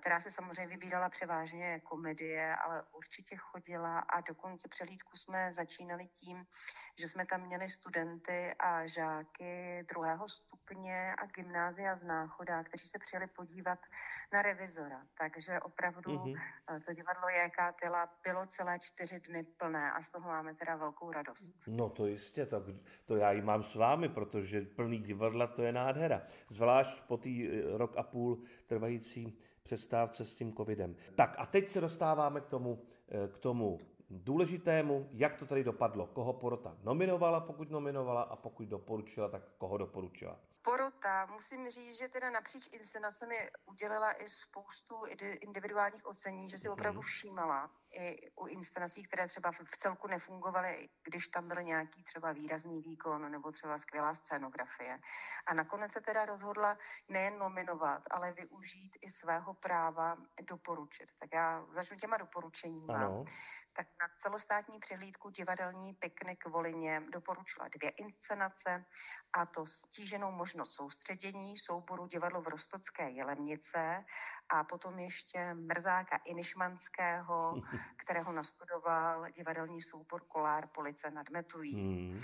která 0.00 0.20
se 0.20 0.30
samozřejmě 0.30 0.66
vybírala 0.66 1.08
převážně 1.08 1.80
komedie, 1.80 2.56
ale 2.56 2.84
určitě 2.92 3.36
chodila 3.36 3.98
a 3.98 4.20
dokonce 4.20 4.68
přehlídku 4.68 5.16
jsme 5.16 5.52
začínali 5.52 6.08
tím, 6.08 6.46
že 6.98 7.08
jsme 7.08 7.26
tam 7.26 7.46
měli 7.46 7.70
studenty 7.70 8.54
a 8.58 8.86
žáky 8.86 9.84
druhého 9.88 10.28
stupně 10.28 11.14
a 11.18 11.26
gymnázia 11.26 11.96
z 11.96 12.02
Náchoda, 12.02 12.64
kteří 12.64 12.88
se 12.88 12.98
přijeli 12.98 13.26
podívat 13.26 13.78
na 14.32 14.42
revizora. 14.42 15.02
Takže 15.18 15.60
opravdu 15.60 16.10
mm-hmm. 16.10 16.40
to 16.86 16.92
divadlo 16.92 17.28
J.K. 17.28 17.72
Tyla 17.72 18.08
bylo 18.24 18.46
celé 18.46 18.78
čtyři 18.78 19.20
dny 19.20 19.42
plné 19.42 19.92
a 19.92 20.02
z 20.02 20.10
toho 20.10 20.28
máme 20.28 20.54
teda 20.54 20.76
velkou 20.76 21.12
radost. 21.12 21.54
No 21.66 21.88
to 21.88 22.06
jistě, 22.06 22.46
tak 22.46 22.62
to 23.04 23.16
já 23.16 23.32
ji 23.32 23.42
mám 23.42 23.62
s 23.62 23.74
vámi, 23.74 24.08
protože 24.08 24.60
plný 24.60 24.98
divadla 24.98 25.46
to 25.46 25.62
je 25.62 25.72
nádhera. 25.72 26.22
Zvlášť 26.48 27.02
po 27.06 27.16
té 27.16 27.28
eh, 27.28 27.78
rok 27.78 27.96
a 27.96 28.02
půl 28.02 28.42
trvající 28.66 29.38
přestávce 29.62 30.24
s 30.24 30.34
tím 30.34 30.52
covidem. 30.52 30.96
Tak 31.14 31.34
a 31.38 31.46
teď 31.46 31.68
se 31.68 31.80
dostáváme 31.80 32.40
k 32.40 32.46
tomu, 32.46 32.82
eh, 33.08 33.28
k 33.28 33.38
tomu 33.38 33.78
důležitému, 34.10 35.08
jak 35.12 35.36
to 35.36 35.46
tady 35.46 35.64
dopadlo, 35.64 36.06
koho 36.06 36.32
porota 36.32 36.76
nominovala, 36.82 37.40
pokud 37.40 37.70
nominovala 37.70 38.22
a 38.22 38.36
pokud 38.36 38.68
doporučila, 38.68 39.28
tak 39.28 39.42
koho 39.58 39.78
doporučila. 39.78 40.40
Porota, 40.62 41.26
musím 41.26 41.70
říct, 41.70 41.98
že 41.98 42.08
teda 42.08 42.30
napříč 42.30 42.68
inscenacemi 42.72 43.50
udělala 43.66 44.22
i 44.22 44.28
spoustu 44.28 44.94
individuálních 45.40 46.06
ocení, 46.06 46.50
že 46.50 46.58
si 46.58 46.68
opravdu 46.68 47.00
všímala 47.00 47.70
i 47.92 48.30
u 48.30 48.46
inscenací, 48.46 49.02
které 49.02 49.26
třeba 49.26 49.52
v 49.52 49.76
celku 49.76 50.06
nefungovaly, 50.08 50.88
když 51.04 51.28
tam 51.28 51.48
byl 51.48 51.62
nějaký 51.62 52.02
třeba 52.04 52.32
výrazný 52.32 52.80
výkon 52.80 53.30
nebo 53.30 53.52
třeba 53.52 53.78
skvělá 53.78 54.14
scénografie. 54.14 54.98
A 55.46 55.54
nakonec 55.54 55.92
se 55.92 56.00
teda 56.00 56.24
rozhodla 56.24 56.78
nejen 57.08 57.38
nominovat, 57.38 58.02
ale 58.10 58.32
využít 58.32 58.98
i 59.00 59.10
svého 59.10 59.54
práva 59.54 60.16
doporučit. 60.48 61.08
Tak 61.18 61.28
já 61.32 61.66
začnu 61.74 61.96
těma 61.96 62.16
doporučeníma. 62.16 62.94
Ano 62.94 63.24
tak 63.78 63.86
na 64.00 64.08
celostátní 64.18 64.78
přehlídku 64.80 65.30
divadelní 65.30 65.94
piknik 65.94 66.46
v 66.46 66.50
Volině 66.50 67.02
doporučila 67.12 67.68
dvě 67.68 67.90
inscenace, 67.90 68.84
a 69.32 69.46
to 69.46 69.66
stíženou 69.66 70.30
možnost 70.30 70.74
soustředění 70.74 71.58
souboru 71.58 72.06
divadlo 72.06 72.42
v 72.42 72.48
Rostocké 72.48 73.10
Jelemnice 73.10 74.04
a 74.48 74.64
potom 74.64 74.98
ještě 74.98 75.54
Mrzáka 75.54 76.16
Inišmanského, 76.24 77.54
kterého 77.96 78.32
nastudoval 78.32 79.30
divadelní 79.30 79.82
soubor 79.82 80.22
Kolár 80.28 80.66
Police 80.66 81.10
nad 81.10 81.30
Metují. 81.30 81.74
Hmm. 81.74 82.20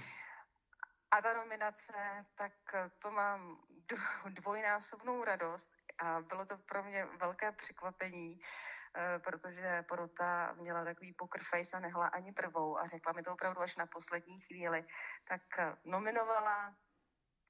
A 1.11 1.23
ta 1.23 1.37
nominace, 1.37 2.27
tak 2.35 2.53
to 2.99 3.11
mám 3.11 3.59
dvojnásobnou 4.29 5.25
radost 5.25 5.71
a 5.99 6.21
bylo 6.21 6.47
to 6.47 6.59
pro 6.59 6.83
mě 6.83 7.05
velké 7.05 7.53
překvapení, 7.53 8.41
protože 9.19 9.85
porota 9.89 10.53
měla 10.53 10.85
takový 10.85 11.13
poker 11.13 11.43
face 11.51 11.77
a 11.77 11.81
nehla 11.81 12.07
ani 12.07 12.33
prvou 12.33 12.79
a 12.79 12.87
řekla 12.87 13.13
mi 13.13 13.23
to 13.23 13.33
opravdu 13.33 13.61
až 13.61 13.77
na 13.77 13.87
poslední 13.87 14.41
chvíli, 14.41 14.85
tak 15.29 15.43
eh, 15.59 15.77
nominovala 15.85 16.75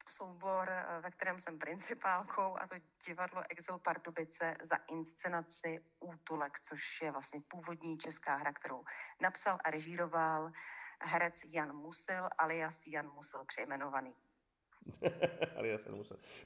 soubor, 0.09 0.71
eh, 0.71 1.01
ve 1.01 1.11
kterém 1.11 1.39
jsem 1.39 1.59
principálkou, 1.59 2.57
a 2.59 2.67
to 2.67 2.75
divadlo 3.07 3.43
Exil 3.49 3.79
Pardubice 3.79 4.57
za 4.63 4.77
inscenaci 4.77 5.85
Útulek, 6.01 6.61
což 6.61 7.03
je 7.03 7.11
vlastně 7.11 7.41
původní 7.49 7.99
česká 7.99 8.37
hra, 8.37 8.53
kterou 8.53 8.85
napsal 9.21 9.59
a 9.65 9.71
režíroval 9.71 10.53
herec 11.01 11.45
Jan 11.45 11.77
Musil, 11.77 12.29
alias 12.39 12.87
Jan 12.87 13.11
Musil 13.15 13.45
přejmenovaný. 13.45 14.15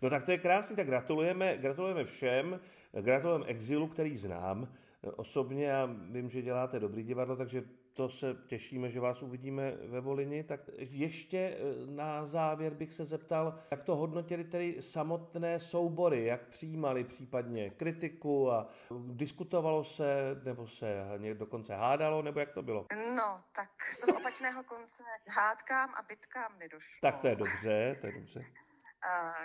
No 0.03 0.11
tak 0.11 0.25
to 0.25 0.31
je 0.31 0.39
krásný, 0.39 0.77
tak 0.77 0.87
gratulujeme, 0.87 1.57
gratulujeme 1.57 2.05
všem, 2.05 2.61
gratulujeme 2.93 3.47
Exilu, 3.47 3.89
který 3.89 4.17
znám, 4.17 4.75
osobně 5.17 5.77
a 5.77 5.89
vím, 6.11 6.31
že 6.31 6.43
děláte 6.43 6.81
dobrý 6.81 7.03
divadlo, 7.03 7.37
takže 7.37 7.65
to 7.99 8.09
se 8.09 8.37
těšíme, 8.47 8.91
že 8.91 9.01
vás 9.01 9.23
uvidíme 9.23 9.71
ve 9.71 10.01
Volini. 10.01 10.45
Tak 10.45 10.61
ještě 10.79 11.39
eh, 11.39 11.87
na 11.87 12.27
závěr 12.27 12.75
bych 12.75 12.93
se 12.93 13.05
zeptal, 13.05 13.59
jak 13.71 13.83
to 13.83 13.97
hodnotili 13.97 14.45
tedy 14.45 14.83
samotné 14.83 15.61
soubory, 15.61 16.25
jak 16.25 16.49
přijímali 16.49 17.05
případně 17.05 17.71
kritiku 17.71 18.53
a 18.53 18.69
diskutovalo 19.13 19.85
se, 19.85 20.41
nebo 20.45 20.67
se 20.67 21.05
dokonce 21.35 21.75
hádalo, 21.75 22.23
nebo 22.23 22.41
jak 22.41 22.53
to 22.53 22.63
bylo? 22.63 22.87
No, 23.17 23.41
tak 23.55 23.71
z 23.93 24.01
toho 24.01 24.19
opačného 24.19 24.63
konce 24.65 25.03
hádkám 25.29 25.95
a 25.95 26.03
bitkám 26.03 26.59
nedošlo. 26.59 26.99
Tak 27.03 27.17
to 27.17 27.27
je 27.27 27.37
dobře, 27.37 27.97
to 28.01 28.07
je 28.07 28.13
dobře. 28.13 28.45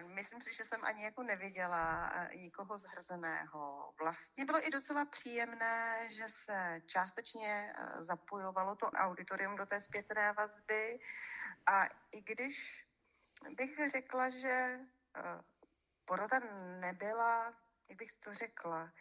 Myslím 0.02 0.42
si, 0.42 0.54
že 0.54 0.64
jsem 0.64 0.86
ani 0.86 1.04
jako 1.04 1.24
neviděla 1.24 2.14
nikoho 2.36 2.78
zhrzeného. 2.78 3.94
Vlastně 4.00 4.46
bylo 4.46 4.68
i 4.68 4.72
docela 4.72 5.06
příjemné, 5.06 6.08
že 6.10 6.28
se 6.28 6.82
částečně 6.86 7.74
zapojovalo 7.98 8.76
to 8.76 8.86
auditorium 8.86 9.56
do 9.56 9.66
té 9.66 9.82
zpětné 9.82 10.34
vazby 10.34 11.00
a 11.66 11.86
i 12.12 12.22
když 12.22 12.86
bych 13.50 13.90
řekla, 13.90 14.30
že 14.30 14.80
porota 16.06 16.40
nebyla, 16.80 17.54
jak 17.90 17.98
bych 17.98 18.14
to 18.14 18.34
řekla, 18.34 18.92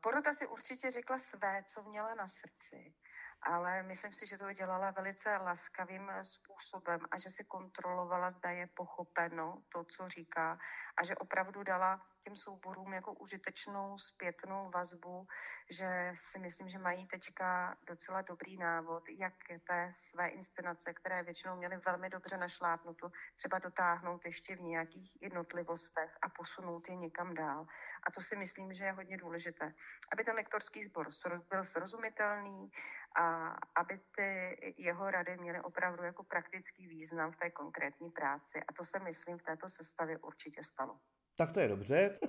porota 0.00 0.34
si 0.34 0.46
určitě 0.46 0.90
řekla 0.90 1.18
své, 1.18 1.64
co 1.64 1.82
měla 1.82 2.14
na 2.14 2.28
srdci 2.28 2.94
ale 3.42 3.82
myslím 3.82 4.12
si, 4.12 4.26
že 4.26 4.38
to 4.38 4.52
dělala 4.52 4.90
velice 4.90 5.36
laskavým 5.36 6.10
způsobem 6.22 7.00
a 7.10 7.18
že 7.18 7.30
si 7.30 7.44
kontrolovala, 7.44 8.30
zda 8.30 8.50
je 8.50 8.66
pochopeno 8.66 9.62
to, 9.68 9.84
co 9.84 10.08
říká 10.08 10.58
a 10.96 11.04
že 11.04 11.16
opravdu 11.16 11.62
dala 11.62 12.06
těm 12.22 12.36
souborům 12.36 12.92
jako 12.92 13.12
užitečnou 13.12 13.98
zpětnou 13.98 14.70
vazbu, 14.70 15.26
že 15.70 16.12
si 16.16 16.38
myslím, 16.38 16.68
že 16.68 16.78
mají 16.78 17.06
teďka 17.06 17.76
docela 17.86 18.22
dobrý 18.22 18.56
návod, 18.56 19.08
jak 19.08 19.34
té 19.66 19.90
své 19.92 20.28
inscenace, 20.28 20.94
které 20.94 21.22
většinou 21.22 21.56
měly 21.56 21.76
velmi 21.76 22.10
dobře 22.10 22.36
našlápnuto, 22.36 23.10
třeba 23.36 23.58
dotáhnout 23.58 24.24
ještě 24.24 24.56
v 24.56 24.60
nějakých 24.60 25.22
jednotlivostech 25.22 26.18
a 26.22 26.28
posunout 26.28 26.88
je 26.88 26.96
někam 26.96 27.34
dál. 27.34 27.66
A 28.02 28.10
to 28.10 28.20
si 28.20 28.36
myslím, 28.36 28.74
že 28.74 28.84
je 28.84 28.92
hodně 28.92 29.16
důležité. 29.16 29.74
Aby 30.12 30.24
ten 30.24 30.34
lektorský 30.34 30.84
sbor 30.84 31.08
byl 31.50 31.64
srozumitelný 31.64 32.70
a 33.16 33.56
aby 33.76 34.00
ty 34.16 34.56
jeho 34.78 35.10
rady 35.10 35.36
měly 35.36 35.60
opravdu 35.60 36.02
jako 36.02 36.22
praktický 36.22 36.86
význam 36.86 37.32
v 37.32 37.36
té 37.36 37.50
konkrétní 37.50 38.10
práci. 38.10 38.60
A 38.68 38.72
to 38.72 38.84
se 38.84 38.98
myslím 38.98 39.38
v 39.38 39.42
této 39.42 39.68
sestavě 39.68 40.18
určitě 40.18 40.64
stalo. 40.64 40.98
Tak 41.38 41.52
to 41.52 41.60
je 41.60 41.68
dobře. 41.68 42.18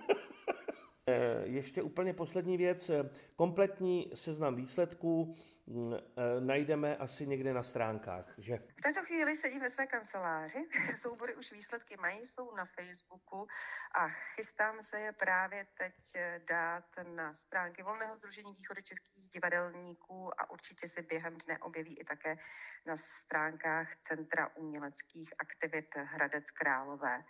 Eh, 1.08 1.42
ještě 1.44 1.82
úplně 1.82 2.14
poslední 2.14 2.58
věc. 2.58 2.92
Kompletní 3.36 4.12
seznam 4.16 4.56
výsledků 4.56 5.36
mm, 5.68 5.94
eh, 5.94 6.42
najdeme 6.42 6.98
asi 6.98 7.28
někde 7.28 7.54
na 7.54 7.64
stránkách, 7.64 8.34
že? 8.38 8.58
V 8.78 8.82
této 8.82 9.06
chvíli 9.06 9.36
sedím 9.36 9.60
ve 9.60 9.70
své 9.70 9.88
kanceláři. 9.88 10.68
Soubory 10.96 11.36
už 11.36 11.52
výsledky 11.52 11.98
mají, 11.98 12.28
jsou 12.28 12.56
na 12.56 12.66
Facebooku 12.66 13.48
a 13.96 14.10
chystám 14.10 14.82
se 14.82 15.00
je 15.00 15.12
právě 15.12 15.68
teď 15.78 15.94
eh, 16.16 16.42
dát 16.50 16.86
na 17.04 17.34
stránky 17.34 17.84
Volného 17.84 18.16
združení 18.16 18.54
východočeských 18.54 19.11
divadelníků 19.34 20.42
a 20.42 20.50
určitě 20.50 20.88
se 20.88 21.02
během 21.02 21.38
dne 21.46 21.58
objeví 21.58 22.00
i 22.00 22.04
také 22.04 22.38
na 22.86 22.98
stránkách 22.98 23.96
Centra 23.96 24.56
uměleckých 24.56 25.34
aktivit 25.40 25.96
Hradec 25.96 26.52
Králové 26.52 27.24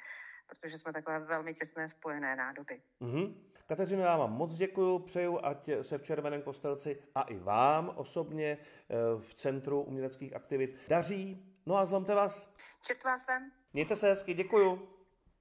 protože 0.52 0.78
jsme 0.78 0.94
takové 0.94 1.20
velmi 1.20 1.54
těsné 1.54 1.90
spojené 1.90 2.36
nádoby. 2.36 2.82
Mm-hmm. 3.02 3.34
Kateřino, 3.68 4.04
já 4.04 4.18
vám 4.18 4.34
moc 4.34 4.56
děkuji, 4.56 5.00
přeju, 5.00 5.46
ať 5.46 5.70
se 5.82 5.98
v 5.98 6.04
Červeném 6.04 6.42
kostelci 6.42 7.04
a 7.16 7.22
i 7.22 7.38
vám 7.38 7.94
osobně 7.96 8.58
eh, 8.58 8.96
v 9.20 9.34
Centru 9.34 9.82
uměleckých 9.82 10.36
aktivit 10.36 10.78
daří. 10.88 11.56
No 11.66 11.76
a 11.76 11.86
zlomte 11.86 12.16
vás. 12.16 12.56
Čert 12.84 13.04
vás 13.04 13.28
vem. 13.28 13.52
Mějte 13.74 13.96
se 13.96 14.08
hezky, 14.08 14.34
děkuju. 14.34 14.90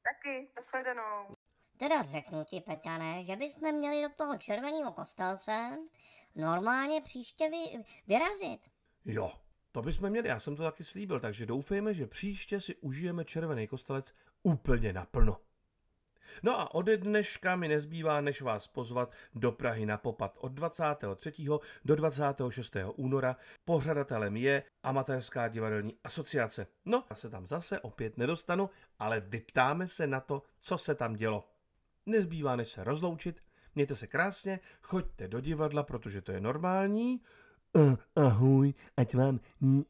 Taky, 0.03 0.49
nashledanou. 0.57 1.35
Teda 1.77 2.03
řeknu 2.03 2.45
ti, 2.45 2.61
Peťané, 2.61 3.25
že 3.25 3.37
bychom 3.37 3.73
měli 3.73 4.03
do 4.03 4.09
toho 4.09 4.39
červeného 4.39 4.93
kostelce 4.93 5.79
normálně 6.35 7.01
příště 7.01 7.49
vy, 7.49 7.85
vyrazit. 8.07 8.61
Jo, 9.05 9.33
to 9.73 9.83
bychom 9.83 10.11
měli, 10.11 10.29
já 10.29 10.41
jsem 10.41 10.57
to 10.57 10.63
taky 10.63 10.85
slíbil, 10.85 11.21
takže 11.21 11.47
doufejme, 11.47 11.95
že 11.95 12.07
příště 12.07 12.61
si 12.61 12.77
užijeme 12.77 13.25
červený 13.25 13.67
kostelec 13.67 14.15
úplně 14.43 14.93
naplno. 14.93 15.37
No 16.43 16.61
a 16.61 16.75
ode 16.75 16.97
dneška 16.97 17.57
mi 17.57 17.69
nezbývá, 17.69 18.21
než 18.21 18.43
vás 18.43 18.69
pozvat 18.69 19.13
do 19.35 19.53
Prahy 19.53 19.87
na 19.87 19.97
popat 19.97 20.37
od 20.41 20.53
23. 20.53 21.33
do 21.85 21.97
26. 21.97 22.77
února. 22.95 23.37
Pořadatelem 23.65 24.37
je 24.37 24.63
Amatérská 24.83 25.49
divadelní 25.49 25.97
asociace. 26.05 26.67
No, 26.85 27.05
já 27.11 27.17
se 27.17 27.31
tam 27.31 27.47
zase 27.47 27.81
opět 27.81 28.19
nedostanu, 28.19 28.71
ale 28.99 29.21
vyptáme 29.21 29.89
se 29.89 30.07
na 30.07 30.21
to, 30.21 30.43
co 30.61 30.79
se 30.79 30.95
tam 30.95 31.17
dělo. 31.17 31.49
Nezbývá, 32.07 32.57
než 32.57 32.69
se 32.69 32.85
rozloučit. 32.85 33.43
Mějte 33.81 33.97
se 33.97 34.07
krásně, 34.07 34.61
choďte 34.83 35.29
do 35.29 35.41
divadla, 35.41 35.83
protože 35.83 36.23
to 36.23 36.33
je 36.33 36.41
normální. 36.41 37.21
Uh, 37.73 37.95
ahoj, 38.17 38.75
ať 38.97 39.15
vám 39.15 39.41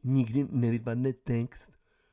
nikdy 0.04 0.46
nevypadne 0.50 1.12
text. 1.12 1.68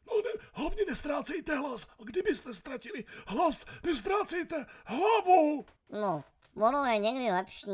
No 0.07 0.13
ne, 0.21 0.47
hlavně 0.53 0.85
nestrácejte 0.87 1.55
hlas. 1.55 1.87
A 1.99 2.03
kdybyste 2.03 2.53
ztratili 2.53 3.05
hlas, 3.27 3.65
nestrácejte 3.85 4.65
hlavu. 4.85 5.65
No, 5.89 6.23
ono 6.55 6.85
je 6.85 6.97
někdy 6.97 7.31
lepší 7.31 7.69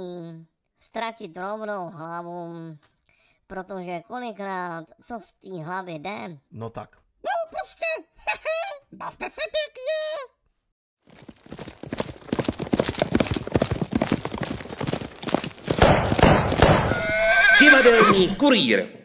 ztratit 0.79 1.37
rovnou 1.37 1.89
hlavu, 1.89 2.53
protože 3.47 4.01
kolikrát, 4.07 4.85
co 5.03 5.19
z 5.23 5.33
té 5.33 5.63
hlavy 5.63 5.93
jde, 5.93 6.37
No 6.51 6.69
tak. 6.69 6.95
No 6.95 7.31
prostě, 7.49 7.85
bavte 8.91 9.29
se 9.29 9.41
pěkně. 9.41 10.02
Divadelní 17.83 18.35
kurýr. 18.35 19.02